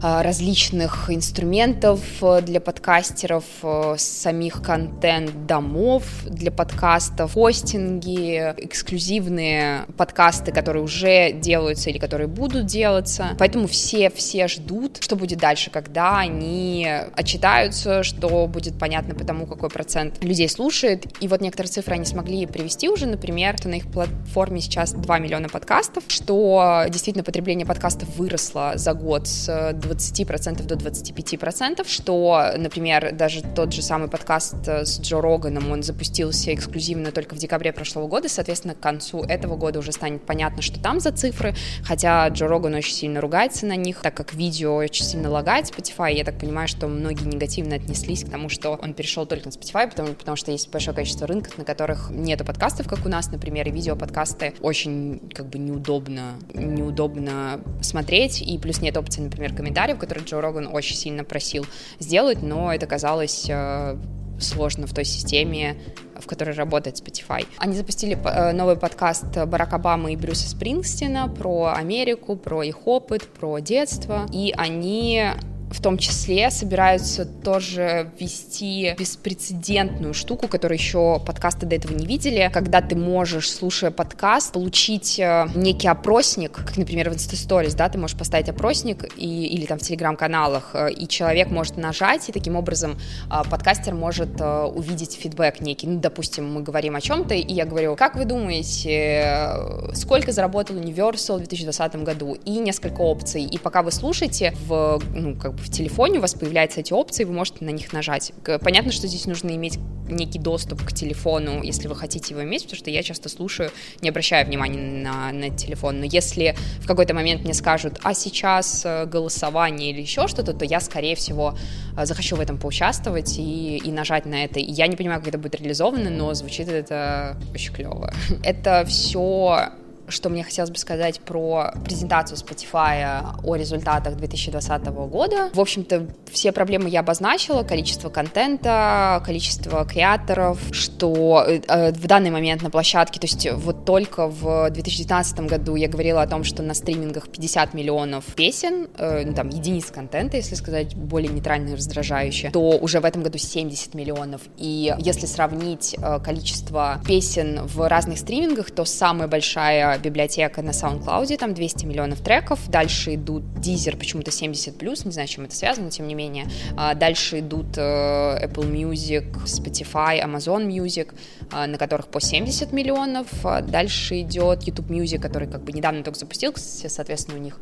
различных 0.03 1.11
инструментов 1.11 2.01
э, 2.23 2.41
для 2.43 2.61
подкастеров, 2.61 3.45
э, 3.63 3.95
самих 3.99 4.63
контент-домов 4.63 6.05
для 6.27 6.51
подкастов, 6.51 7.35
хостинги, 7.35 8.55
эксклюзивные 8.57 9.87
подкасты, 9.97 10.53
которые 10.53 10.83
уже 10.83 11.33
делаются 11.33 11.91
или 11.91 11.99
которые 11.99 12.29
будут 12.29 12.67
делаться. 12.67 13.37
Поэтому 13.39 13.67
все-все 13.67 14.49
ждут, 14.49 14.99
что 15.01 15.17
будет 15.17 15.39
дальше, 15.39 15.71
когда 15.71 16.19
они 16.19 16.89
отчитаются, 17.15 18.03
что 18.03 18.47
будет 18.47 18.79
понятно 18.79 19.15
по 19.15 19.25
тому, 19.25 19.47
какой 19.47 19.71
процент 19.71 20.23
людей 20.23 20.49
слушает. 20.49 21.07
И 21.21 21.29
вот 21.29 21.41
некоторые 21.41 21.71
цифры 21.71 21.95
они 21.95 22.05
смогли 22.05 22.47
привести 22.47 22.89
уже, 22.89 23.07
например, 23.07 23.57
что 23.59 23.69
на 23.69 23.75
их 23.75 23.87
платформе 23.91 24.61
сейчас 24.61 24.93
2 24.93 25.19
миллиона 25.19 25.49
подкастов, 25.49 26.05
что 26.09 26.85
действительно 26.89 27.25
потребление 27.25 27.67
подкастов 27.67 28.15
выросло 28.17 28.73
за 28.77 28.93
год 28.95 29.27
с 29.27 29.73
20% 29.77 30.63
до 30.63 30.75
25%, 30.75 31.87
что, 31.89 32.53
например, 32.57 33.13
даже 33.13 33.43
тот 33.43 33.73
же 33.73 33.83
самый 33.83 34.09
подкаст 34.09 34.57
э, 34.67 34.85
с 34.85 35.01
Джо 35.01 35.21
Роганом, 35.21 35.71
он 35.71 35.83
запустился 35.83 36.53
эксклюзивно 36.55 37.13
только 37.13 37.35
в 37.35 37.39
декабре 37.39 37.73
прошлого 37.73 38.07
года, 38.09 38.29
соответственно, 38.29 38.75
к 38.75 38.81
концу 38.81 39.23
этого 39.23 39.57
года 39.57 39.79
уже 39.79 39.93
станет 39.93 40.23
понятно, 40.23 40.63
что 40.63 40.81
там 40.81 41.01
за 41.01 41.13
цифры, 41.13 41.55
хотя 41.83 42.29
Джо 42.29 42.47
Роган 42.49 42.75
очень 42.75 42.95
сильно 42.95 43.21
ругается 43.21 43.67
на 43.67 43.77
них, 43.77 44.01
так 44.01 44.15
как 44.15 44.35
видео 44.35 44.77
очень 44.77 45.05
сильно 45.05 45.31
лагает 45.31 45.67
Spotify, 45.67 46.13
я 46.15 46.25
так 46.25 46.39
понимаю, 46.39 46.69
что 46.69 46.89
многие 46.89 47.25
негативно 47.25 47.77
отнеслись 47.77 48.25
к 48.25 48.31
тому, 48.31 48.49
что 48.49 48.79
он 48.83 48.95
перешел 48.95 49.27
только 49.27 49.49
на 49.49 49.53
Spotify, 49.53 49.89
потому, 49.89 50.15
потому 50.15 50.37
что 50.37 50.53
есть 50.53 50.71
большое 50.71 50.95
количество 50.95 51.27
рынков, 51.27 51.59
на 51.59 51.65
которых 51.65 52.11
нету 52.11 52.45
подкастов, 52.45 52.89
как 52.89 53.05
у 53.05 53.09
нас, 53.09 53.31
например, 53.31 53.69
и 53.69 53.71
видеоподкасты 53.71 54.55
очень 54.61 55.21
как 55.35 55.47
бы 55.47 55.59
неудобно, 55.59 56.35
неудобно 56.55 57.61
смотреть, 57.81 58.43
и 58.43 58.59
плюс 58.59 58.81
нет 58.81 58.97
опции, 58.97 59.21
например, 59.21 59.55
комментариев, 59.55 59.66
которые 59.99 60.25
Джо 60.25 60.41
Роган 60.41 60.69
очень 60.73 60.97
сильно 60.97 61.25
просил 61.25 61.67
сделать, 61.99 62.43
но 62.43 62.73
это 62.73 62.87
казалось 62.87 63.47
э, 63.49 63.97
сложно 64.39 64.87
в 64.87 64.95
той 64.95 65.05
системе, 65.05 65.77
в 66.19 66.27
которой 66.27 66.55
работает 66.55 66.97
Spotify. 66.97 67.47
Они 67.59 67.75
запустили 67.75 68.19
э, 68.23 68.53
новый 68.53 68.77
подкаст 68.77 69.27
Барака 69.47 69.77
Обамы 69.77 70.13
и 70.13 70.17
Брюса 70.17 70.49
Спрингстина 70.49 71.29
про 71.29 71.75
Америку, 71.77 72.37
про 72.37 72.63
их 72.63 72.87
опыт, 72.87 73.23
про 73.23 73.59
детство, 73.59 74.27
и 74.33 74.55
они 74.57 75.31
в 75.71 75.83
том 75.83 75.99
числе 75.99 76.51
собираются 76.51 77.25
тоже 77.25 78.11
ввести 78.19 78.95
беспрецедентную 78.99 80.15
штуку, 80.15 80.49
которую 80.49 80.79
еще 80.79 81.21
подкасты 81.25 81.67
до 81.67 81.77
этого 81.77 81.93
не 81.93 82.07
видели, 82.07 82.51
когда 82.53 82.81
ты 82.81 82.95
можешь, 82.95 83.51
слушая 83.51 83.91
подкаст, 83.91 84.53
получить 84.53 85.19
э, 85.19 85.49
некий 85.55 85.89
опросник, 85.89 86.53
как, 86.53 86.77
например, 86.77 87.11
в 87.11 87.15
Instastories, 87.15 87.77
да, 87.77 87.89
ты 87.89 87.99
можешь 87.99 88.17
поставить 88.17 88.49
опросник 88.49 89.05
и, 89.17 89.47
или 89.47 89.67
там 89.67 89.79
в 89.79 89.83
телеграм-каналах, 89.83 90.71
э, 90.75 90.93
и 90.93 91.09
человек 91.09 91.51
может 91.51 91.77
нажать, 91.77 92.29
и 92.29 92.33
таким 92.33 92.57
образом 92.57 92.97
э, 93.31 93.43
подкастер 93.51 93.95
может 93.95 94.41
увидеть 94.41 95.15
фидбэк 95.15 95.61
некий. 95.61 95.87
Ну, 95.87 95.99
допустим, 95.99 96.53
мы 96.53 96.63
говорим 96.63 96.95
о 96.95 97.01
чем-то, 97.01 97.35
и 97.35 97.53
я 97.53 97.65
говорю, 97.65 97.97
как 97.97 98.17
вы 98.17 98.25
думаете, 98.25 99.51
сколько 99.95 100.33
заработал 100.33 100.77
Universal 100.77 101.37
в 101.37 101.39
2020 101.39 101.97
году? 101.97 102.37
И 102.45 102.59
несколько 102.59 103.01
опций. 103.01 103.43
И 103.43 103.59
пока 103.59 103.83
вы 103.83 103.91
слушаете 103.91 104.55
в, 104.67 105.01
ну, 105.15 105.35
как 105.37 105.56
в 105.59 105.71
телефоне 105.71 106.19
у 106.19 106.23
вас 106.23 106.35
появляются 106.35 106.81
эти 106.81 106.93
опции, 106.93 107.25
вы 107.25 107.33
можете 107.33 107.65
на 107.65 107.71
них 107.71 107.93
нажать. 107.93 108.33
Понятно, 108.61 108.93
что 108.93 109.07
здесь 109.07 109.27
нужно 109.27 109.51
иметь 109.51 109.79
некий 110.09 110.39
доступ 110.39 110.85
к 110.85 110.93
телефону, 110.93 111.63
если 111.63 111.89
вы 111.89 111.97
хотите 111.97 112.35
его 112.35 112.45
иметь, 112.45 112.63
потому 112.63 112.79
что 112.79 112.91
я 112.91 113.03
часто 113.03 113.29
слушаю, 113.29 113.71
не 114.03 114.09
обращая 114.09 114.45
внимания 114.45 114.79
на, 114.79 115.33
на 115.33 115.51
телефон. 115.51 116.01
Но 116.01 116.07
если 116.07 116.57
в 116.81 116.87
какой-то 116.87 117.15
момент 117.15 117.43
мне 117.43 117.55
скажут, 117.55 117.99
а 118.03 118.15
сейчас 118.15 118.83
э, 118.85 119.07
голосование 119.07 119.91
или 119.91 120.01
еще 120.01 120.29
что-то, 120.29 120.53
то 120.53 120.65
я, 120.65 120.81
скорее 120.81 121.17
всего, 121.17 121.57
э, 121.97 122.07
захочу 122.07 122.37
в 122.37 122.41
этом 122.41 122.59
поучаствовать 122.59 123.39
и, 123.39 123.79
и 123.79 123.91
нажать 123.91 124.27
на 124.27 124.45
это. 124.45 124.61
Я 124.61 124.87
не 124.87 124.97
понимаю, 124.97 125.21
как 125.21 125.29
это 125.29 125.39
будет 125.39 125.57
реализовано, 125.57 126.11
но 126.11 126.33
звучит 126.35 126.69
это 126.69 127.37
очень 127.53 127.73
клево. 127.73 128.13
Это 128.45 128.85
все 128.87 129.71
что 130.09 130.29
мне 130.29 130.45
хотелось 130.45 130.71
бы 130.71 130.79
сказать 130.79 131.21
про 131.21 131.73
презентацию 131.85 132.39
Spotify 132.39 133.23
о 133.43 133.55
результатах 133.57 134.17
2020 134.17 134.87
года. 134.87 135.51
В 135.53 135.61
общем-то, 135.61 136.07
все 136.31 136.53
проблемы 136.53 136.89
я 136.89 137.01
обозначила, 137.01 137.63
количество 137.63 138.11
контента, 138.11 139.23
количество 139.25 139.85
креаторов, 139.85 140.59
что 140.73 141.45
э, 141.47 141.93
в 141.93 142.07
данный 142.07 142.31
момент 142.31 142.63
на 142.63 142.71
площадке, 142.71 143.21
то 143.21 143.27
есть 143.27 143.49
вот 143.53 143.85
только 143.85 144.29
в 144.29 144.71
2019 144.71 145.41
году 145.41 145.77
я 145.77 145.89
говорила 145.89 146.23
о 146.23 146.27
том, 146.27 146.45
что 146.45 146.63
на 146.63 146.75
стримингах 146.75 147.29
50 147.29 147.75
миллионов 147.75 148.25
песен, 148.35 148.89
э, 148.99 149.25
ну, 149.25 149.35
там, 149.35 149.49
единиц 149.49 149.87
контента, 149.91 150.37
если 150.37 150.55
сказать 150.55 150.95
более 150.95 151.33
нейтрально 151.33 151.71
и 151.71 151.75
раздражающе, 151.75 152.51
то 152.51 152.71
уже 152.79 153.01
в 153.01 153.05
этом 153.05 153.23
году 153.23 153.39
70 153.39 153.95
миллионов. 153.95 154.43
И 154.57 154.95
если 154.99 155.27
сравнить 155.27 155.97
э, 155.99 156.21
количество 156.21 157.01
песен 157.07 157.63
в 157.65 157.89
разных 157.89 158.19
стримингах, 158.19 158.71
то 158.71 158.85
самая 158.85 159.29
большая 159.29 159.96
библиотека 159.99 160.63
на 160.63 160.71
SoundCloud, 160.71 161.37
там 161.37 161.55
200 161.55 161.87
миллионов 161.87 162.21
треков, 162.21 162.69
дальше 162.69 163.15
идут 163.15 163.43
Deezer, 163.57 163.97
почему-то 163.97 164.31
70+, 164.31 164.73
плюс, 164.73 165.05
не 165.05 165.13
знаю, 165.13 165.29
чем 165.29 165.45
это 165.45 165.55
связано, 165.55 165.91
тем 165.91 166.07
не 166.07 166.15
менее, 166.15 166.47
а, 166.77 166.95
дальше 166.95 167.41
идут 167.41 167.77
э, 167.77 167.81
Apple 167.81 168.71
Music, 168.71 169.45
Spotify, 169.45 170.23
Amazon 170.23 170.67
Music, 170.67 171.15
а, 171.51 171.67
на 171.67 171.79
которых 171.79 172.09
по 172.09 172.21
70 172.21 172.73
миллионов, 172.73 173.27
а 173.45 173.61
дальше 173.63 174.21
идет 174.21 174.63
YouTube 174.65 174.91
Music, 174.91 175.19
который 175.19 175.49
как 175.49 175.63
бы 175.63 175.73
недавно 175.73 176.03
только 176.03 176.19
запустился, 176.19 176.89
соответственно, 176.89 177.39
у 177.39 177.41
них 177.41 177.59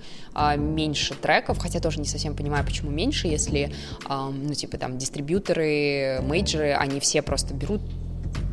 меньше 0.56 1.14
треков, 1.14 1.58
хотя 1.58 1.80
тоже 1.80 2.00
не 2.00 2.06
совсем 2.06 2.34
понимаю, 2.34 2.64
почему 2.64 2.90
меньше, 2.90 3.28
если, 3.28 3.72
ну, 4.08 4.52
типа, 4.52 4.78
там, 4.78 4.98
дистрибьюторы, 4.98 6.20
мейджеры, 6.22 6.72
они 6.72 6.98
все 7.00 7.22
просто 7.22 7.54
берут 7.54 7.80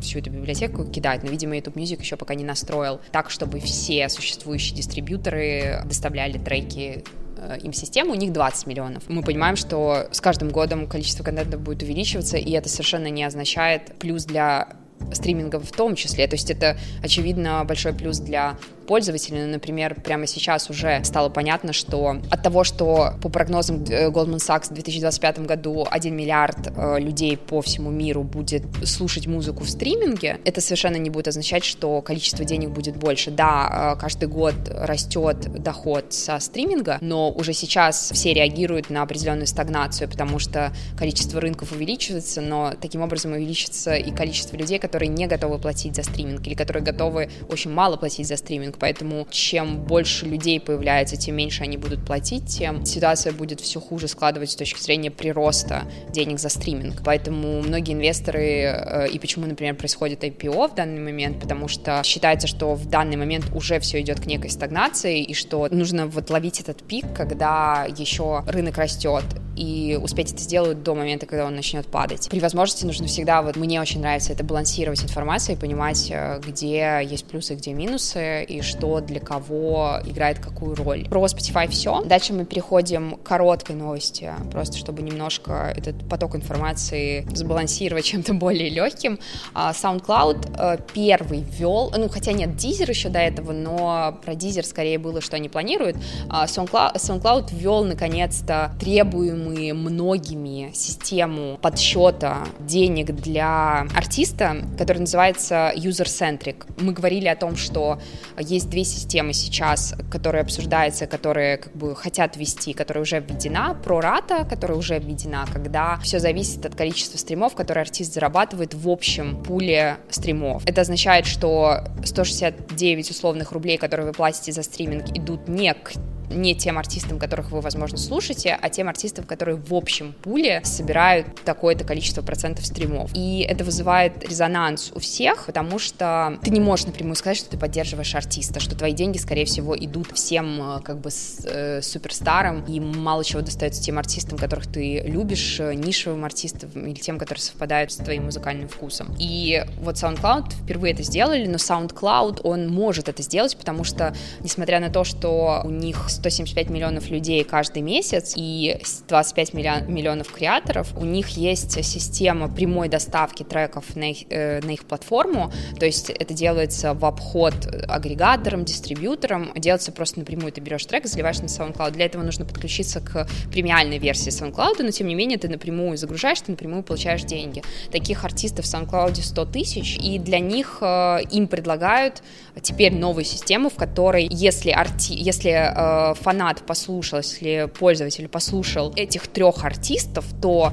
всю 0.02 0.18
эту 0.18 0.30
библиотеку 0.30 0.84
кидать, 0.84 1.22
но, 1.22 1.30
видимо, 1.30 1.56
YouTube 1.56 1.76
Music 1.76 2.00
еще 2.00 2.16
пока 2.16 2.34
не 2.34 2.44
настроил 2.44 3.00
так, 3.10 3.30
чтобы 3.30 3.60
все 3.60 4.08
существующие 4.08 4.76
дистрибьюторы 4.76 5.82
доставляли 5.84 6.38
треки 6.38 7.04
э, 7.36 7.58
им 7.62 7.72
систему, 7.72 8.12
у 8.12 8.14
них 8.14 8.32
20 8.32 8.66
миллионов. 8.66 9.04
Мы 9.08 9.22
понимаем, 9.22 9.56
что 9.56 10.08
с 10.10 10.20
каждым 10.20 10.50
годом 10.50 10.86
количество 10.86 11.24
контента 11.24 11.58
будет 11.58 11.82
увеличиваться, 11.82 12.36
и 12.36 12.50
это 12.52 12.68
совершенно 12.68 13.08
не 13.08 13.24
означает 13.24 13.94
плюс 13.98 14.24
для 14.24 14.68
стриминга 15.12 15.58
в 15.60 15.70
том 15.72 15.94
числе. 15.94 16.26
То 16.26 16.34
есть 16.34 16.50
это, 16.50 16.76
очевидно, 17.02 17.64
большой 17.64 17.92
плюс 17.92 18.18
для 18.18 18.56
пользователей. 18.82 19.42
Ну, 19.42 19.52
например, 19.52 20.00
прямо 20.00 20.26
сейчас 20.26 20.70
уже 20.70 21.02
стало 21.04 21.28
понятно, 21.28 21.72
что 21.72 22.20
от 22.30 22.42
того, 22.42 22.64
что 22.64 23.14
по 23.22 23.28
прогнозам 23.28 23.84
э, 23.84 24.08
Goldman 24.10 24.36
Sachs 24.36 24.70
в 24.70 24.74
2025 24.74 25.40
году 25.46 25.86
1 25.90 26.14
миллиард 26.14 26.72
э, 26.76 26.98
людей 26.98 27.36
по 27.36 27.62
всему 27.62 27.90
миру 27.90 28.22
будет 28.22 28.64
слушать 28.84 29.26
музыку 29.26 29.64
в 29.64 29.70
стриминге, 29.70 30.38
это 30.44 30.60
совершенно 30.60 30.96
не 30.96 31.10
будет 31.10 31.28
означать, 31.28 31.64
что 31.64 32.02
количество 32.02 32.44
денег 32.44 32.70
будет 32.70 32.96
больше. 32.96 33.30
Да, 33.30 33.94
э, 33.96 34.00
каждый 34.00 34.28
год 34.28 34.54
растет 34.68 35.62
доход 35.62 36.12
со 36.12 36.38
стриминга, 36.38 36.98
но 37.00 37.30
уже 37.30 37.52
сейчас 37.52 38.10
все 38.12 38.34
реагируют 38.34 38.90
на 38.90 39.02
определенную 39.02 39.46
стагнацию, 39.46 40.08
потому 40.08 40.38
что 40.38 40.72
количество 40.98 41.40
рынков 41.40 41.72
увеличивается, 41.72 42.40
но 42.40 42.74
таким 42.80 43.02
образом 43.02 43.32
увеличится 43.32 43.94
и 43.94 44.10
количество 44.10 44.56
людей, 44.56 44.78
которые 44.78 45.08
не 45.08 45.26
готовы 45.26 45.58
платить 45.58 45.96
за 45.96 46.02
стриминг 46.02 46.46
или 46.46 46.54
которые 46.54 46.82
готовы 46.82 47.30
очень 47.48 47.70
мало 47.70 47.96
платить 47.96 48.26
за 48.26 48.36
стриминг 48.36 48.71
поэтому 48.78 49.26
чем 49.30 49.84
больше 49.84 50.26
людей 50.26 50.60
появляется, 50.60 51.16
тем 51.16 51.36
меньше 51.36 51.62
они 51.62 51.76
будут 51.76 52.04
платить, 52.04 52.46
тем 52.46 52.84
ситуация 52.84 53.32
будет 53.32 53.60
все 53.60 53.80
хуже 53.80 54.08
складываться 54.08 54.54
с 54.54 54.56
точки 54.56 54.80
зрения 54.80 55.10
прироста 55.10 55.82
денег 56.10 56.38
за 56.38 56.48
стриминг. 56.48 57.02
Поэтому 57.04 57.62
многие 57.62 57.94
инвесторы, 57.94 58.42
э, 58.42 59.08
и 59.08 59.18
почему, 59.18 59.46
например, 59.46 59.74
происходит 59.74 60.24
IPO 60.24 60.72
в 60.72 60.74
данный 60.74 61.00
момент, 61.00 61.40
потому 61.40 61.68
что 61.68 62.02
считается, 62.04 62.46
что 62.46 62.74
в 62.74 62.86
данный 62.86 63.16
момент 63.16 63.46
уже 63.54 63.80
все 63.80 64.00
идет 64.00 64.20
к 64.20 64.26
некой 64.26 64.50
стагнации, 64.50 65.22
и 65.22 65.34
что 65.34 65.68
нужно 65.70 66.06
вот 66.06 66.30
ловить 66.30 66.60
этот 66.60 66.82
пик, 66.82 67.06
когда 67.14 67.86
еще 67.96 68.44
рынок 68.46 68.78
растет, 68.78 69.24
и 69.56 69.98
успеть 70.00 70.32
это 70.32 70.42
сделать 70.42 70.82
до 70.82 70.94
момента, 70.94 71.26
когда 71.26 71.46
он 71.46 71.54
начнет 71.54 71.86
падать. 71.86 72.28
При 72.30 72.40
возможности 72.40 72.84
нужно 72.86 73.06
всегда, 73.06 73.42
вот 73.42 73.56
мне 73.56 73.80
очень 73.80 74.00
нравится 74.00 74.32
это 74.32 74.44
балансировать 74.44 75.02
информацию 75.02 75.56
и 75.56 75.58
понимать, 75.58 76.08
э, 76.10 76.40
где 76.46 77.00
есть 77.04 77.26
плюсы, 77.26 77.54
где 77.54 77.72
минусы, 77.72 78.44
и 78.44 78.62
что 78.62 79.00
для 79.00 79.20
кого 79.20 79.98
играет 80.06 80.38
какую 80.38 80.74
роль. 80.74 81.06
Про 81.08 81.24
Spotify 81.26 81.68
все. 81.68 82.02
Дальше 82.02 82.32
мы 82.32 82.44
переходим 82.44 83.16
к 83.16 83.22
короткой 83.22 83.76
новости, 83.76 84.32
просто 84.50 84.78
чтобы 84.78 85.02
немножко 85.02 85.72
этот 85.76 86.08
поток 86.08 86.36
информации 86.36 87.26
сбалансировать 87.34 88.04
чем-то 88.12 88.34
более 88.34 88.70
легким. 88.70 89.18
А, 89.54 89.72
SoundCloud 89.72 90.56
э, 90.58 90.78
первый 90.94 91.40
ввел, 91.40 91.92
ну 91.96 92.08
хотя 92.08 92.32
нет, 92.32 92.50
Deezer 92.50 92.88
еще 92.88 93.08
до 93.08 93.18
этого, 93.18 93.52
но 93.52 94.18
про 94.24 94.32
Deezer 94.32 94.62
скорее 94.62 94.98
было, 94.98 95.20
что 95.20 95.36
они 95.36 95.48
планируют. 95.48 95.96
А, 96.28 96.46
SoundCloud, 96.46 96.94
SoundCloud 96.94 97.54
ввел 97.54 97.84
наконец-то 97.84 98.72
требуемый 98.80 99.41
мы 99.44 99.72
многими 99.72 100.70
систему 100.74 101.58
подсчета 101.60 102.46
денег 102.60 103.12
для 103.12 103.86
артиста, 103.94 104.56
которая 104.78 105.00
называется 105.00 105.72
user-centric. 105.74 106.64
Мы 106.78 106.92
говорили 106.92 107.28
о 107.28 107.36
том, 107.36 107.56
что 107.56 107.98
есть 108.38 108.68
две 108.70 108.84
системы 108.84 109.32
сейчас, 109.32 109.94
которые 110.10 110.42
обсуждаются, 110.42 111.06
которые 111.06 111.58
как 111.58 111.74
бы 111.74 111.94
хотят 111.94 112.36
ввести, 112.36 112.72
которая 112.72 113.02
уже 113.02 113.20
введена, 113.20 113.76
прората, 113.82 114.44
которая 114.44 114.78
уже 114.78 114.98
введена, 114.98 115.46
когда 115.52 115.98
все 116.02 116.18
зависит 116.18 116.64
от 116.66 116.74
количества 116.74 117.18
стримов, 117.18 117.54
которые 117.54 117.82
артист 117.82 118.14
зарабатывает 118.14 118.74
в 118.74 118.88
общем 118.88 119.42
пуле 119.42 119.98
стримов. 120.10 120.62
Это 120.66 120.82
означает, 120.82 121.26
что 121.26 121.84
169 122.04 123.10
условных 123.10 123.52
рублей, 123.52 123.78
которые 123.78 124.06
вы 124.06 124.12
платите 124.12 124.52
за 124.52 124.62
стриминг, 124.62 125.16
идут 125.16 125.48
не 125.48 125.74
к 125.74 125.92
не 126.32 126.54
тем 126.54 126.78
артистам, 126.78 127.18
которых 127.18 127.50
вы, 127.50 127.60
возможно, 127.60 127.98
слушаете, 127.98 128.58
а 128.60 128.68
тем 128.68 128.88
артистам, 128.88 129.24
которые 129.24 129.56
в 129.56 129.74
общем 129.74 130.14
пуле 130.22 130.60
собирают 130.64 131.26
такое-то 131.44 131.84
количество 131.84 132.22
процентов 132.22 132.66
стримов. 132.66 133.10
И 133.14 133.46
это 133.48 133.64
вызывает 133.64 134.22
резонанс 134.24 134.92
у 134.94 135.00
всех, 135.00 135.46
потому 135.46 135.78
что 135.78 136.38
ты 136.42 136.50
не 136.50 136.60
можешь 136.60 136.86
напрямую 136.86 137.16
сказать, 137.16 137.36
что 137.36 137.50
ты 137.50 137.58
поддерживаешь 137.58 138.14
артиста, 138.14 138.60
что 138.60 138.76
твои 138.76 138.92
деньги, 138.92 139.18
скорее 139.18 139.44
всего, 139.44 139.76
идут 139.76 140.12
всем 140.12 140.76
э, 140.76 140.80
как 140.82 141.00
бы 141.00 141.10
с, 141.10 141.40
э, 141.44 141.82
суперстарам, 141.82 142.64
и 142.64 142.80
мало 142.80 143.24
чего 143.24 143.40
достается 143.42 143.82
тем 143.82 143.98
артистам, 143.98 144.38
которых 144.38 144.66
ты 144.66 145.00
любишь, 145.00 145.60
э, 145.60 145.74
нишевым 145.74 146.24
артистам 146.24 146.70
или 146.74 146.94
тем, 146.94 147.18
которые 147.18 147.42
совпадают 147.42 147.92
с 147.92 147.96
твоим 147.96 148.24
музыкальным 148.24 148.68
вкусом. 148.68 149.14
И 149.18 149.64
вот 149.80 149.96
SoundCloud 149.96 150.52
впервые 150.64 150.94
это 150.94 151.02
сделали, 151.02 151.46
но 151.46 151.56
SoundCloud, 151.56 152.40
он 152.42 152.68
может 152.68 153.08
это 153.08 153.22
сделать, 153.22 153.56
потому 153.56 153.84
что, 153.84 154.14
несмотря 154.40 154.80
на 154.80 154.90
то, 154.90 155.04
что 155.04 155.62
у 155.64 155.70
них 155.70 156.08
175 156.22 156.70
миллионов 156.70 157.10
людей 157.10 157.42
каждый 157.42 157.82
месяц 157.82 158.34
и 158.36 158.80
25 159.08 159.54
миллионов 159.54 160.30
креаторов, 160.30 160.96
у 160.96 161.04
них 161.04 161.30
есть 161.30 161.84
система 161.84 162.48
прямой 162.48 162.88
доставки 162.88 163.42
треков 163.42 163.96
на 163.96 164.10
их, 164.10 164.18
э, 164.30 164.60
на 164.60 164.70
их 164.70 164.84
платформу, 164.84 165.52
то 165.78 165.86
есть 165.86 166.10
это 166.10 166.32
делается 166.32 166.94
в 166.94 167.04
обход 167.04 167.54
агрегаторам, 167.88 168.64
дистрибьюторам, 168.64 169.52
делается 169.56 169.90
просто 169.90 170.20
напрямую, 170.20 170.52
ты 170.52 170.60
берешь 170.60 170.84
трек, 170.86 171.06
заливаешь 171.06 171.40
на 171.40 171.46
SoundCloud, 171.46 171.90
для 171.90 172.06
этого 172.06 172.22
нужно 172.22 172.44
подключиться 172.44 173.00
к 173.00 173.26
премиальной 173.50 173.98
версии 173.98 174.30
SoundCloud, 174.30 174.82
но 174.82 174.90
тем 174.90 175.08
не 175.08 175.14
менее 175.16 175.38
ты 175.38 175.48
напрямую 175.48 175.96
загружаешь, 175.96 176.40
ты 176.40 176.52
напрямую 176.52 176.84
получаешь 176.84 177.22
деньги. 177.22 177.62
Таких 177.90 178.24
артистов 178.24 178.64
в 178.64 178.72
SoundCloud 178.72 179.20
100 179.20 179.44
тысяч, 179.46 179.98
и 179.98 180.18
для 180.18 180.38
них 180.38 180.78
э, 180.80 181.18
им 181.30 181.48
предлагают 181.48 182.22
теперь 182.60 182.94
новую 182.94 183.24
систему, 183.24 183.70
в 183.70 183.74
которой 183.74 184.28
если, 184.30 184.70
арти... 184.70 185.12
если 185.14 185.50
э, 185.50 186.11
фанат 186.14 186.64
послушал, 186.66 187.18
если 187.18 187.68
пользователь 187.78 188.28
послушал 188.28 188.92
этих 188.94 189.28
трех 189.28 189.64
артистов, 189.64 190.24
то 190.40 190.72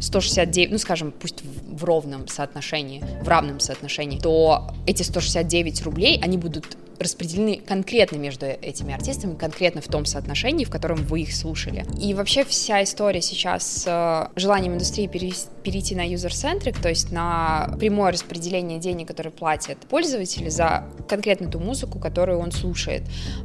169, 0.00 0.70
ну, 0.70 0.78
скажем, 0.78 1.12
пусть 1.12 1.42
в 1.42 1.84
ровном 1.84 2.28
соотношении, 2.28 3.02
в 3.22 3.28
равном 3.28 3.60
соотношении, 3.60 4.18
то 4.18 4.72
эти 4.86 5.02
169 5.02 5.82
рублей, 5.82 6.20
они 6.22 6.38
будут 6.38 6.76
распределены 6.98 7.60
конкретно 7.64 8.16
между 8.16 8.46
этими 8.46 8.92
артистами, 8.92 9.36
конкретно 9.36 9.80
в 9.80 9.86
том 9.86 10.04
соотношении, 10.04 10.64
в 10.64 10.70
котором 10.70 10.96
вы 10.96 11.22
их 11.22 11.34
слушали. 11.34 11.84
И 12.00 12.14
вообще 12.14 12.44
вся 12.44 12.82
история 12.82 13.22
сейчас 13.22 13.64
с 13.64 13.84
э, 13.86 14.38
желанием 14.38 14.74
индустрии 14.74 15.06
перейти 15.06 15.94
на 15.94 16.06
user-centric, 16.06 16.80
то 16.80 16.88
есть 16.88 17.12
на 17.12 17.74
прямое 17.78 18.12
распределение 18.12 18.78
денег, 18.78 19.08
которые 19.08 19.32
платят 19.32 19.78
пользователи 19.88 20.48
за 20.48 20.84
конкретно 21.08 21.48
ту 21.48 21.60
музыку, 21.60 21.98
которую 21.98 22.40
он 22.40 22.50
слушает, 22.52 23.02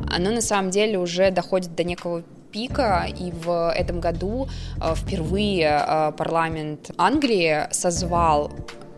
оно 0.09 0.31
на 0.31 0.41
самом 0.41 0.71
деле 0.71 0.97
уже 0.97 1.31
доходит 1.31 1.75
до 1.75 1.83
некого 1.83 2.23
пика, 2.53 3.05
и 3.07 3.31
в 3.31 3.71
этом 3.71 3.99
году 3.99 4.47
э, 4.79 4.95
впервые 4.95 5.83
э, 5.85 6.11
парламент 6.17 6.91
Англии 6.97 7.67
созвал 7.71 8.51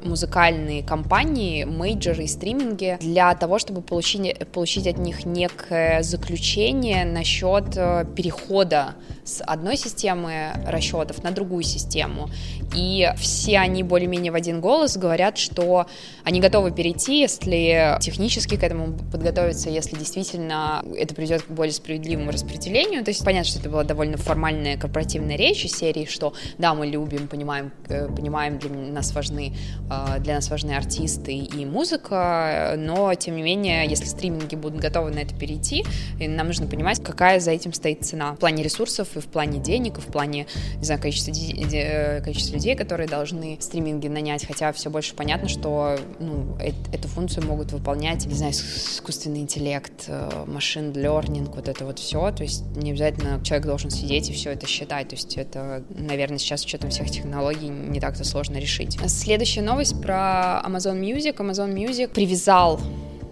музыкальные 0.06 0.84
компании, 0.84 1.64
мейджоры 1.64 2.24
и 2.24 2.28
стриминги 2.28 2.98
для 3.02 3.34
того, 3.36 3.60
чтобы 3.60 3.82
получить, 3.82 4.48
получить 4.50 4.88
от 4.88 4.98
них 4.98 5.26
некое 5.26 6.04
заключение 6.04 7.06
насчет 7.06 7.76
э, 7.76 8.06
перехода 8.16 8.96
с 9.24 9.44
одной 9.44 9.76
системы 9.76 10.52
расчетов 10.66 11.24
на 11.24 11.32
другую 11.32 11.64
систему. 11.64 12.30
И 12.76 13.12
все 13.18 13.58
они 13.58 13.84
более-менее 13.84 14.32
в 14.32 14.36
один 14.36 14.62
голос 14.62 14.98
говорят, 14.98 15.38
что 15.38 15.88
они 16.24 16.40
готовы 16.40 16.72
перейти, 16.72 17.20
если 17.20 17.98
технически 18.02 18.56
к 18.56 18.64
этому 18.64 18.98
подготовиться, 19.12 19.70
если 19.70 19.98
действительно 19.98 20.84
это 20.96 21.16
приведет 21.16 21.44
к 21.44 21.50
более 21.50 21.74
справедливому 21.74 22.32
распределению. 22.32 23.04
То 23.04 23.10
есть 23.10 23.24
понятно, 23.26 23.50
что 23.50 23.60
это 23.60 23.70
была 23.70 23.84
довольно 23.84 24.18
формальная 24.18 24.78
корпоративная 24.78 25.38
речь 25.38 25.66
из 25.66 25.72
серии, 25.72 26.06
что 26.06 26.34
да, 26.58 26.74
мы 26.74 26.86
любим, 26.88 27.28
понимаем, 27.28 27.72
э, 27.88 28.08
понимаем, 28.08 28.60
для 28.60 28.70
нас 28.70 29.14
важны 29.14 29.56
э, 29.90 29.95
для 30.20 30.36
нас 30.36 30.50
важны 30.50 30.72
артисты 30.72 31.36
и 31.36 31.66
музыка, 31.66 32.76
но 32.78 33.14
тем 33.16 33.36
не 33.36 33.44
менее, 33.44 33.88
если 33.88 34.06
стриминги 34.06 34.56
будут 34.56 34.80
готовы 34.80 35.12
на 35.12 35.20
это 35.20 35.36
перейти, 35.36 35.86
нам 36.20 36.48
нужно 36.48 36.68
понимать, 36.68 37.02
какая 37.04 37.40
за 37.40 37.52
этим 37.52 37.74
стоит 37.74 38.06
цена. 38.06 38.34
В 38.34 38.38
плане 38.38 38.64
ресурсов 38.64 39.16
и 39.16 39.20
в 39.20 39.28
плане 39.28 39.60
денег, 39.60 39.98
и 39.98 40.02
в 40.02 40.06
плане, 40.06 40.48
не 40.78 40.86
знаю, 40.86 41.02
количества, 41.02 41.32
количества 42.24 42.54
людей, 42.56 42.76
которые 42.76 43.08
должны 43.08 43.58
стриминги 43.60 44.08
нанять, 44.08 44.46
хотя 44.46 44.72
все 44.72 44.90
больше 44.90 45.16
понятно, 45.16 45.50
что 45.50 45.98
ну, 46.20 46.58
э 46.60 46.72
эту 46.92 47.08
функцию 47.08 47.46
могут 47.46 47.72
выполнять, 47.72 48.26
не 48.26 48.36
знаю, 48.36 48.54
искусственный 48.54 49.40
интеллект, 49.40 50.06
э, 50.08 50.44
машин 50.46 50.92
learning, 50.92 51.54
вот 51.54 51.68
это 51.68 51.86
вот 51.86 52.00
все, 52.00 52.32
то 52.32 52.44
есть 52.44 52.64
не 52.76 52.92
обязательно 52.92 53.44
человек 53.44 53.66
должен 53.66 53.90
сидеть 53.90 54.30
и 54.30 54.34
все 54.34 54.52
это 54.52 54.68
считать, 54.68 55.10
то 55.10 55.16
есть 55.16 55.38
это, 55.38 55.84
наверное, 55.90 56.38
сейчас 56.38 56.62
с 56.62 56.66
учетом 56.66 56.90
всех 56.90 57.10
технологий 57.10 57.70
не 57.70 58.00
так-то 58.00 58.24
сложно 58.24 58.58
решить. 58.58 58.98
Следующая 59.08 59.62
новость 59.62 59.85
про 59.94 60.62
Amazon 60.66 61.00
Music. 61.00 61.36
Amazon 61.38 61.74
Music 61.74 62.10
привязал 62.10 62.80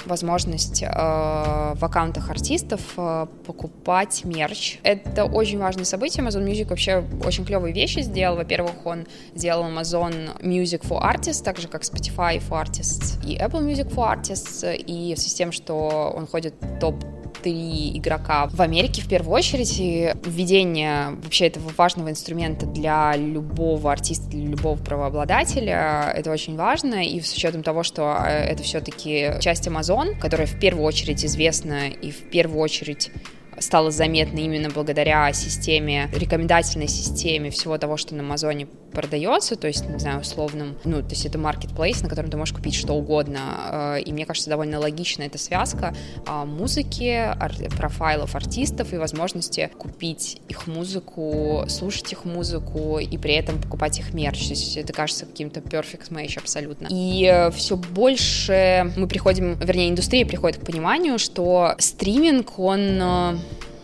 возможность 0.05 0.83
э, 0.83 0.87
в 0.87 1.77
аккаунтах 1.81 2.29
артистов 2.29 2.81
э, 2.97 3.27
покупать 3.45 4.25
мерч. 4.25 4.79
Это 4.83 5.25
очень 5.25 5.59
важное 5.59 5.85
событие. 5.85 6.25
Amazon 6.25 6.45
Music 6.45 6.67
вообще 6.67 7.03
очень 7.23 7.45
клевые 7.45 7.73
вещи 7.73 7.99
сделал. 7.99 8.35
Во-первых, 8.35 8.73
он 8.85 9.05
сделал 9.35 9.63
Amazon 9.65 10.39
Music 10.41 10.81
for 10.81 11.01
Artists, 11.01 11.43
так 11.43 11.57
же 11.57 11.67
как 11.67 11.83
Spotify 11.83 12.41
for 12.41 12.61
Artists 12.61 13.23
и 13.25 13.37
Apple 13.37 13.61
Music 13.61 13.93
for 13.93 14.19
Artists. 14.19 14.75
И 14.75 15.15
в 15.15 15.19
с 15.19 15.33
тем, 15.33 15.51
что 15.51 16.13
он 16.15 16.27
ходит 16.27 16.53
топ 16.79 16.95
три 17.43 17.97
игрока 17.97 18.47
в 18.47 18.61
Америке 18.61 19.01
в 19.01 19.07
первую 19.07 19.35
очередь. 19.35 19.77
Введение 20.25 21.11
вообще 21.21 21.47
этого 21.47 21.71
важного 21.77 22.09
инструмента 22.09 22.65
для 22.65 23.15
любого 23.15 23.91
артиста, 23.91 24.29
для 24.29 24.47
любого 24.47 24.77
правообладателя, 24.77 26.11
это 26.15 26.31
очень 26.31 26.55
важно. 26.55 27.05
И 27.05 27.19
с 27.21 27.33
учетом 27.33 27.61
того, 27.61 27.83
что 27.83 28.17
э, 28.25 28.29
это 28.29 28.63
все-таки 28.63 29.33
часть 29.39 29.67
Amazon, 29.67 30.17
которая 30.19 30.47
в 30.47 30.59
первую 30.59 30.85
очередь 30.85 31.23
известна 31.25 31.89
и 31.89 32.11
в 32.11 32.29
первую 32.29 32.61
очередь 32.61 33.11
стало 33.59 33.91
заметно 33.91 34.39
именно 34.39 34.69
благодаря 34.69 35.31
системе, 35.33 36.09
рекомендательной 36.13 36.87
системе 36.87 37.49
всего 37.49 37.77
того, 37.77 37.97
что 37.97 38.15
на 38.15 38.23
Амазоне 38.23 38.67
продается, 38.93 39.55
то 39.55 39.67
есть, 39.67 39.87
не 39.89 39.99
знаю, 39.99 40.21
условным, 40.21 40.77
ну, 40.83 41.01
то 41.01 41.09
есть 41.09 41.25
это 41.25 41.37
marketplace, 41.37 42.03
на 42.03 42.09
котором 42.09 42.29
ты 42.29 42.37
можешь 42.37 42.53
купить 42.53 42.75
что 42.75 42.93
угодно, 42.93 43.97
э, 43.97 44.01
и 44.01 44.13
мне 44.13 44.25
кажется, 44.25 44.49
довольно 44.49 44.79
логична 44.79 45.23
эта 45.23 45.37
связка 45.37 45.95
а, 46.25 46.45
музыки, 46.45 47.29
профайлов 47.77 48.35
артистов 48.35 48.93
и 48.93 48.97
возможности 48.97 49.69
купить 49.77 50.41
их 50.47 50.67
музыку, 50.67 51.65
слушать 51.67 52.11
их 52.11 52.25
музыку 52.25 52.99
и 52.99 53.17
при 53.17 53.33
этом 53.33 53.61
покупать 53.61 53.99
их 53.99 54.13
мерч, 54.13 54.43
то 54.43 54.49
есть 54.49 54.77
это 54.77 54.93
кажется 54.93 55.25
каким-то 55.25 55.59
perfect 55.59 56.09
match 56.09 56.39
абсолютно. 56.39 56.87
И 56.89 57.25
э, 57.25 57.51
все 57.51 57.75
больше 57.75 58.91
мы 58.95 59.07
приходим, 59.07 59.55
вернее, 59.59 59.89
индустрия 59.89 60.25
приходит 60.25 60.59
к 60.59 60.65
пониманию, 60.65 61.19
что 61.19 61.75
стриминг, 61.79 62.59
он 62.59 63.01
э, 63.01 63.37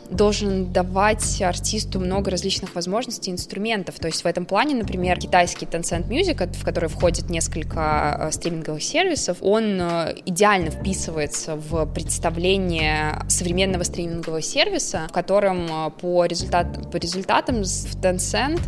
должен 0.10 0.72
давать 0.72 1.42
артисту 1.42 2.00
много 2.00 2.32
различных 2.32 2.76
возможностей, 2.76 3.32
инструментов. 3.32 4.00
То 4.00 4.08
есть 4.08 4.24
в 4.24 4.26
этом 4.26 4.46
плане, 4.46 4.76
например, 4.76 5.20
китайский 5.20 5.66
Tencent 5.66 6.08
Music, 6.08 6.58
в 6.58 6.64
который 6.64 6.90
входит 6.90 7.30
несколько 7.30 8.18
э, 8.20 8.32
стриминговых 8.32 8.82
сервисов, 8.82 9.38
он 9.42 9.80
э, 9.80 10.16
идеально 10.26 10.72
вписывается 10.72 11.56
в 11.56 11.86
представление 11.94 13.24
современного 13.28 13.84
стримингового 13.84 14.42
сервиса, 14.42 15.08
в 15.10 15.14
котором 15.14 15.68
э, 15.70 15.92
по, 16.02 16.26
результат, 16.26 16.92
по 16.92 16.98
результатам 16.98 17.64
в 17.64 17.96
Tencent 18.02 18.62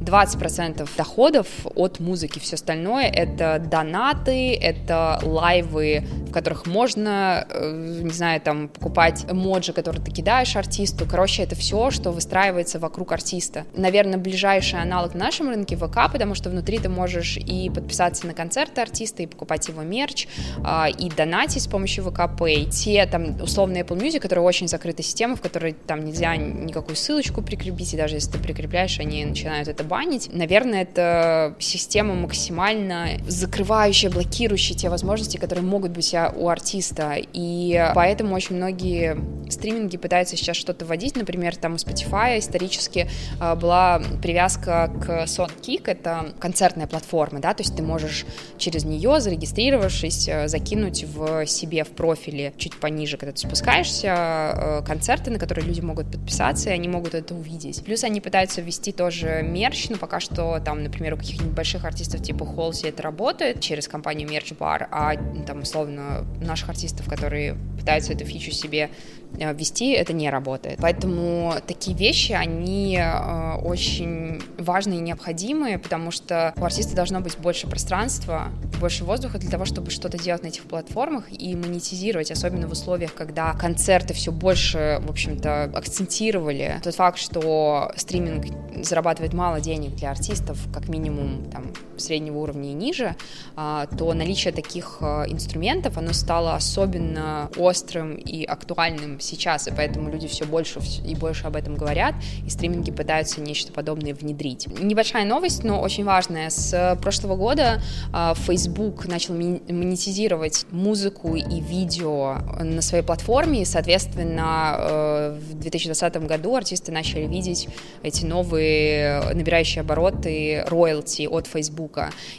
20% 0.00 0.88
доходов 0.96 1.46
от 1.74 2.00
музыки, 2.00 2.38
все 2.38 2.56
остальное 2.56 3.06
это 3.06 3.58
донаты, 3.58 4.54
это 4.54 5.20
лайвы, 5.22 6.04
в 6.28 6.32
которых 6.32 6.66
можно, 6.66 7.46
э, 7.48 8.00
не 8.02 8.10
знаю, 8.10 8.40
там 8.40 8.68
покупать 8.68 9.24
эмоджи, 9.30 9.72
которые 9.72 10.02
ты 10.02 10.10
кидаешь 10.10 10.56
артисту, 10.56 11.06
короче, 11.08 11.42
это 11.42 11.54
все, 11.54 11.90
что 11.90 12.10
выстраивается 12.10 12.78
вокруг 12.78 13.12
артиста. 13.12 13.64
Наверное, 13.74 14.18
ближайший 14.18 14.80
аналог 14.80 15.14
на 15.14 15.26
нашем 15.26 15.48
рынке 15.48 15.76
ВК, 15.76 16.10
потому 16.12 16.34
что 16.34 16.50
внутри 16.50 16.78
ты 16.78 16.88
можешь 16.88 17.36
и 17.36 17.70
подписаться 17.70 18.26
на 18.26 18.34
концерты 18.34 18.80
артиста, 18.80 19.22
и 19.22 19.26
покупать 19.26 19.68
его 19.68 19.82
мерч, 19.82 20.26
а, 20.62 20.88
и 20.88 21.08
донатить 21.10 21.62
с 21.62 21.66
помощью 21.66 22.04
ВК 22.04 22.20
Pay. 22.20 22.70
Те 22.70 23.06
там 23.06 23.40
условные 23.40 23.84
Apple 23.84 24.00
Music, 24.00 24.20
которые 24.20 24.44
очень 24.44 24.68
закрытая 24.68 25.04
система, 25.04 25.36
в 25.36 25.40
которой 25.40 25.72
там 25.72 26.04
нельзя 26.04 26.36
никакую 26.36 26.96
ссылочку 26.96 27.42
прикрепить, 27.42 27.94
и 27.94 27.96
даже 27.96 28.16
если 28.16 28.32
ты 28.32 28.38
прикрепляешь, 28.38 28.98
они 28.98 29.24
начинают 29.24 29.68
это 29.68 29.83
банить. 29.84 30.30
Наверное, 30.32 30.82
это 30.82 31.54
система 31.58 32.14
максимально 32.14 33.08
закрывающая, 33.26 34.10
блокирующая 34.10 34.76
те 34.76 34.88
возможности, 34.88 35.36
которые 35.36 35.64
могут 35.64 35.92
быть 35.92 36.14
у 36.14 36.48
артиста. 36.48 37.16
И 37.32 37.90
поэтому 37.94 38.34
очень 38.34 38.56
многие 38.56 39.16
стриминги 39.50 39.96
пытаются 39.96 40.36
сейчас 40.36 40.56
что-то 40.56 40.84
вводить. 40.84 41.16
Например, 41.16 41.56
там 41.56 41.74
у 41.74 41.76
Spotify 41.76 42.38
исторически 42.38 43.08
а, 43.40 43.54
была 43.54 44.02
привязка 44.22 44.90
к 45.04 45.24
SoundKick, 45.24 45.82
это 45.86 46.32
концертная 46.38 46.86
платформа, 46.86 47.40
да, 47.40 47.54
то 47.54 47.62
есть 47.62 47.76
ты 47.76 47.82
можешь 47.82 48.26
через 48.58 48.84
нее, 48.84 49.20
зарегистрировавшись, 49.20 50.28
э, 50.28 50.48
закинуть 50.48 51.04
в 51.04 51.46
себе 51.46 51.84
в 51.84 51.90
профиле 51.90 52.52
чуть 52.56 52.78
пониже, 52.78 53.16
когда 53.16 53.32
ты 53.32 53.38
спускаешься, 53.38 54.08
э, 54.08 54.82
концерты, 54.86 55.30
на 55.30 55.38
которые 55.38 55.66
люди 55.66 55.80
могут 55.80 56.10
подписаться, 56.10 56.70
и 56.70 56.72
они 56.72 56.88
могут 56.88 57.14
это 57.14 57.34
увидеть. 57.34 57.84
Плюс 57.84 58.04
они 58.04 58.20
пытаются 58.20 58.60
ввести 58.60 58.92
тоже 58.92 59.42
мерч, 59.42 59.73
но 59.90 59.96
пока 59.96 60.20
что 60.20 60.60
там, 60.64 60.82
например, 60.82 61.14
у 61.14 61.16
каких-нибудь 61.16 61.54
больших 61.54 61.84
артистов 61.84 62.22
типа 62.22 62.44
Холси 62.46 62.86
это 62.86 63.02
работает 63.02 63.60
через 63.60 63.88
компанию 63.88 64.28
Merch 64.28 64.56
Bar, 64.56 64.86
а 64.90 65.14
там, 65.46 65.60
условно, 65.62 66.24
наших 66.40 66.68
артистов, 66.68 67.08
которые 67.08 67.56
пытаются 67.78 68.12
эту 68.12 68.24
фичу 68.24 68.50
себе 68.50 68.90
Э, 69.38 69.52
вести, 69.52 69.92
это 69.92 70.12
не 70.12 70.30
работает. 70.30 70.78
Поэтому 70.80 71.54
такие 71.66 71.96
вещи, 71.96 72.32
они 72.32 72.98
э, 72.98 73.54
очень 73.56 74.42
важные 74.58 74.98
и 74.98 75.02
необходимые, 75.02 75.78
потому 75.78 76.10
что 76.10 76.54
у 76.56 76.64
артиста 76.64 76.94
должно 76.94 77.20
быть 77.20 77.36
больше 77.38 77.66
пространства, 77.66 78.48
больше 78.84 79.04
воздуха 79.04 79.38
для 79.38 79.48
того, 79.48 79.64
чтобы 79.64 79.90
что-то 79.90 80.18
делать 80.18 80.42
на 80.42 80.48
этих 80.48 80.64
платформах 80.64 81.24
и 81.30 81.56
монетизировать, 81.56 82.30
особенно 82.30 82.68
в 82.68 82.72
условиях, 82.72 83.14
когда 83.14 83.54
концерты 83.54 84.12
все 84.12 84.30
больше, 84.30 85.00
в 85.00 85.10
общем-то, 85.10 85.72
акцентировали 85.74 86.82
тот 86.82 86.94
факт, 86.94 87.16
что 87.16 87.90
стриминг 87.96 88.44
зарабатывает 88.84 89.32
мало 89.32 89.62
денег 89.62 89.94
для 89.94 90.10
артистов, 90.10 90.58
как 90.70 90.90
минимум 90.90 91.50
там 91.50 91.72
среднего 91.98 92.38
уровня 92.38 92.70
и 92.70 92.74
ниже, 92.74 93.16
а, 93.56 93.86
то 93.86 94.12
наличие 94.14 94.52
таких 94.52 94.98
э, 95.00 95.24
инструментов, 95.28 95.98
оно 95.98 96.12
стало 96.12 96.54
особенно 96.54 97.50
острым 97.56 98.14
и 98.14 98.44
актуальным 98.44 99.20
сейчас, 99.20 99.68
и 99.68 99.72
поэтому 99.72 100.10
люди 100.10 100.28
все 100.28 100.44
больше 100.44 100.80
и 101.04 101.14
больше 101.14 101.46
об 101.46 101.56
этом 101.56 101.74
говорят, 101.76 102.14
и 102.44 102.50
стриминги 102.50 102.90
пытаются 102.90 103.40
нечто 103.40 103.72
подобное 103.72 104.14
внедрить. 104.14 104.66
Небольшая 104.80 105.24
новость, 105.24 105.64
но 105.64 105.80
очень 105.80 106.04
важная. 106.04 106.50
С 106.50 106.98
прошлого 107.00 107.36
года 107.36 107.82
а, 108.12 108.34
Facebook 108.34 109.06
начал 109.06 109.34
монетизировать 109.34 110.66
музыку 110.70 111.34
и 111.34 111.60
видео 111.60 112.38
на 112.60 112.82
своей 112.82 113.04
платформе, 113.04 113.62
и, 113.62 113.64
соответственно, 113.64 114.76
э, 114.78 115.38
в 115.40 115.54
2020 115.58 116.16
году 116.26 116.56
артисты 116.56 116.92
начали 116.92 117.26
видеть 117.26 117.68
эти 118.02 118.24
новые 118.24 119.20
набирающие 119.32 119.80
обороты 119.80 120.64
роялти 120.66 121.26
от 121.26 121.46
Facebook. 121.46 121.83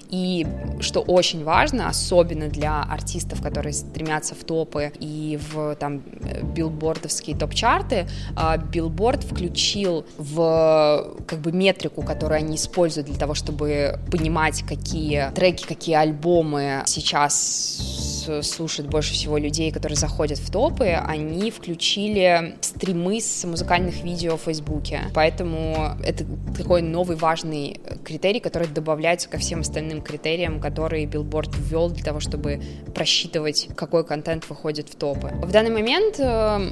И 0.10 0.46
что 0.80 1.02
очень 1.02 1.44
важно, 1.44 1.90
особенно 1.90 2.48
для 2.48 2.82
артистов, 2.82 3.42
которые 3.42 3.74
стремятся 3.74 4.36
в 4.36 4.44
топы 4.44 4.92
и 5.00 5.40
в 5.52 5.76
там 5.76 6.02
Billboard 6.56 6.96
Billboard 6.96 7.20
овские 7.20 7.36
топ-чарты, 7.36 8.08
билборд 8.72 9.24
включил 9.24 10.06
в 10.18 11.16
как 11.28 11.40
бы 11.40 11.52
метрику, 11.52 12.02
которую 12.02 12.38
они 12.38 12.56
используют 12.56 13.08
для 13.08 13.18
того, 13.18 13.34
чтобы 13.34 14.00
понимать, 14.12 14.64
какие 14.64 15.32
треки, 15.34 15.66
какие 15.66 15.96
альбомы 15.96 16.84
сейчас 16.86 18.05
слушают 18.42 18.90
больше 18.90 19.14
всего 19.14 19.38
людей, 19.38 19.72
которые 19.72 19.98
заходят 19.98 20.38
в 20.40 20.52
топы, 20.52 20.86
они 20.86 21.52
включили 21.52 22.56
стримы 22.62 23.20
с 23.20 23.44
музыкальных 23.46 24.04
видео 24.04 24.38
в 24.38 24.42
Фейсбуке. 24.42 25.02
Поэтому 25.14 25.96
это 26.04 26.26
такой 26.58 26.82
новый 26.82 27.18
важный 27.18 27.80
критерий, 28.04 28.40
который 28.40 28.68
добавляется 28.68 29.30
ко 29.30 29.38
всем 29.38 29.62
остальным 29.62 30.02
критериям, 30.02 30.60
которые 30.60 31.06
Билборд 31.06 31.52
ввел 31.56 31.90
для 31.90 32.04
того, 32.04 32.20
чтобы 32.20 32.62
просчитывать, 32.94 33.70
какой 33.76 34.06
контент 34.06 34.50
выходит 34.50 34.90
в 34.90 34.96
топы. 34.96 35.32
В 35.44 35.52
данный 35.52 35.72
момент 35.72 36.20
э, 36.20 36.72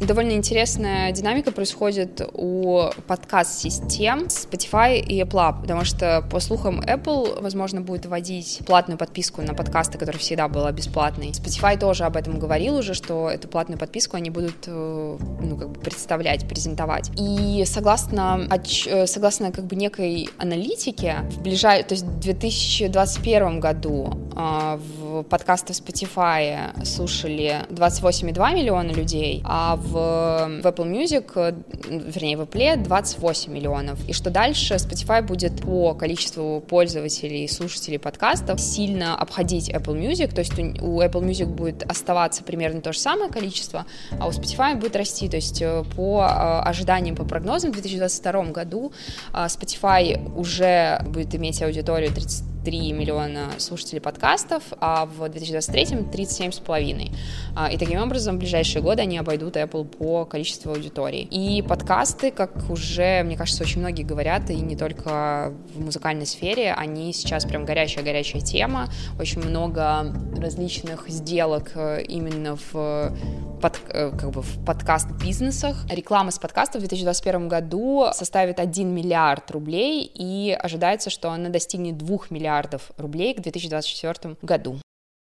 довольно 0.00 0.32
интересная 0.32 1.10
динамика 1.12 1.52
происходит 1.52 2.20
у 2.34 2.90
подкаст-систем 3.06 4.24
Spotify 4.26 4.98
и 4.98 5.20
Apple, 5.22 5.62
потому 5.62 5.84
что, 5.84 6.22
по 6.30 6.40
слухам, 6.40 6.80
Apple, 6.80 7.42
возможно, 7.42 7.80
будет 7.80 8.06
вводить 8.06 8.60
платную 8.66 8.98
подписку 8.98 9.42
на 9.42 9.54
подкасты, 9.54 9.98
которая 9.98 10.20
всегда 10.20 10.48
была 10.48 10.70
бесплатной. 10.72 11.30
Spotify 11.30 11.78
тоже 11.78 12.04
об 12.04 12.16
этом 12.16 12.38
говорил 12.38 12.76
уже, 12.76 12.94
что 12.94 13.30
эту 13.30 13.48
платную 13.48 13.78
подписку 13.78 14.16
они 14.16 14.30
будут, 14.30 14.66
э, 14.66 15.18
ну, 15.40 15.56
как 15.56 15.70
бы 15.70 15.80
представлять, 15.80 16.46
презентовать. 16.46 17.10
И 17.18 17.64
согласно, 17.66 18.48
э, 18.86 19.06
согласно 19.06 19.50
как 19.52 19.64
бы 19.64 19.76
некой 19.76 20.28
аналитике, 20.38 21.16
в 21.30 21.42
ближай... 21.42 21.82
то 21.82 21.94
есть 21.94 22.04
в 22.04 22.20
2021 22.20 23.60
году 23.60 24.12
э, 24.34 24.78
в 24.78 25.22
подкасты 25.24 25.72
в 25.72 25.76
Spotify 25.76 26.84
слушали 26.84 27.62
28,2 27.70 28.54
миллиона 28.54 28.90
людей, 28.90 29.42
а 29.44 29.76
в 29.76 29.85
в, 29.86 30.62
в 30.62 30.66
Apple 30.66 30.90
Music, 30.90 31.32
э, 31.36 31.54
вернее, 31.88 32.36
в 32.36 32.42
Apple 32.42 32.76
28 32.76 33.52
миллионов. 33.52 33.98
И 34.08 34.12
что 34.12 34.30
дальше 34.30 34.74
Spotify 34.74 35.22
будет 35.22 35.62
по 35.62 35.94
количеству 35.94 36.60
пользователей 36.60 37.44
и 37.44 37.48
слушателей 37.48 37.98
подкастов 37.98 38.60
сильно 38.60 39.16
обходить 39.16 39.70
Apple 39.70 39.98
Music, 39.98 40.34
то 40.34 40.40
есть 40.40 40.52
у 40.58 41.00
Apple 41.00 41.22
Music 41.22 41.46
будет 41.46 41.82
оставаться 41.90 42.42
примерно 42.42 42.80
то 42.80 42.92
же 42.92 42.98
самое 42.98 43.30
количество, 43.30 43.86
а 44.18 44.26
у 44.26 44.30
Spotify 44.30 44.74
будет 44.74 44.96
расти. 44.96 45.28
То 45.28 45.36
есть 45.36 45.62
э, 45.62 45.84
по 45.94 46.22
э, 46.22 46.68
ожиданиям, 46.68 47.16
по 47.16 47.24
прогнозам 47.24 47.70
в 47.70 47.74
2022 47.74 48.44
году 48.46 48.92
Spotify 49.32 50.34
уже 50.36 51.00
будет 51.06 51.34
иметь 51.34 51.62
аудиторию 51.62 52.12
30 52.12 52.55
3 52.66 52.92
миллиона 52.92 53.52
слушателей 53.58 54.00
подкастов, 54.00 54.64
а 54.80 55.06
в 55.06 55.28
2023 55.28 55.84
37,5. 56.12 57.14
А, 57.54 57.70
и 57.70 57.78
таким 57.78 58.02
образом 58.02 58.34
в 58.34 58.38
ближайшие 58.40 58.82
годы 58.82 59.02
они 59.02 59.18
обойдут 59.18 59.54
Apple 59.56 59.84
по 59.84 60.24
количеству 60.24 60.72
аудитории. 60.72 61.22
И 61.30 61.62
подкасты, 61.62 62.32
как 62.32 62.68
уже, 62.68 63.22
мне 63.22 63.36
кажется, 63.36 63.62
очень 63.62 63.78
многие 63.78 64.02
говорят, 64.02 64.50
и 64.50 64.56
не 64.56 64.74
только 64.74 65.54
в 65.76 65.80
музыкальной 65.80 66.26
сфере, 66.26 66.72
они 66.72 67.12
сейчас 67.12 67.44
прям 67.44 67.64
горячая-горячая 67.64 68.42
тема. 68.42 68.88
Очень 69.20 69.42
много 69.44 70.12
различных 70.36 71.08
сделок 71.08 71.70
э, 71.76 72.02
именно 72.02 72.56
в, 72.72 73.12
под, 73.60 73.80
э, 73.88 74.10
как 74.10 74.30
бы 74.30 74.42
в 74.42 74.64
подкаст-бизнесах. 74.64 75.86
Реклама 75.90 76.30
с 76.30 76.38
подкаста 76.38 76.78
в 76.78 76.80
2021 76.80 77.48
году 77.48 78.06
составит 78.12 78.60
1 78.60 78.94
миллиард 78.94 79.50
рублей, 79.50 80.10
и 80.14 80.56
ожидается, 80.58 81.10
что 81.10 81.30
она 81.30 81.48
достигнет 81.48 81.96
2 81.96 82.18
миллиардов 82.30 82.92
рублей 82.96 83.34
к 83.34 83.40
2024 83.40 84.36
году. 84.42 84.78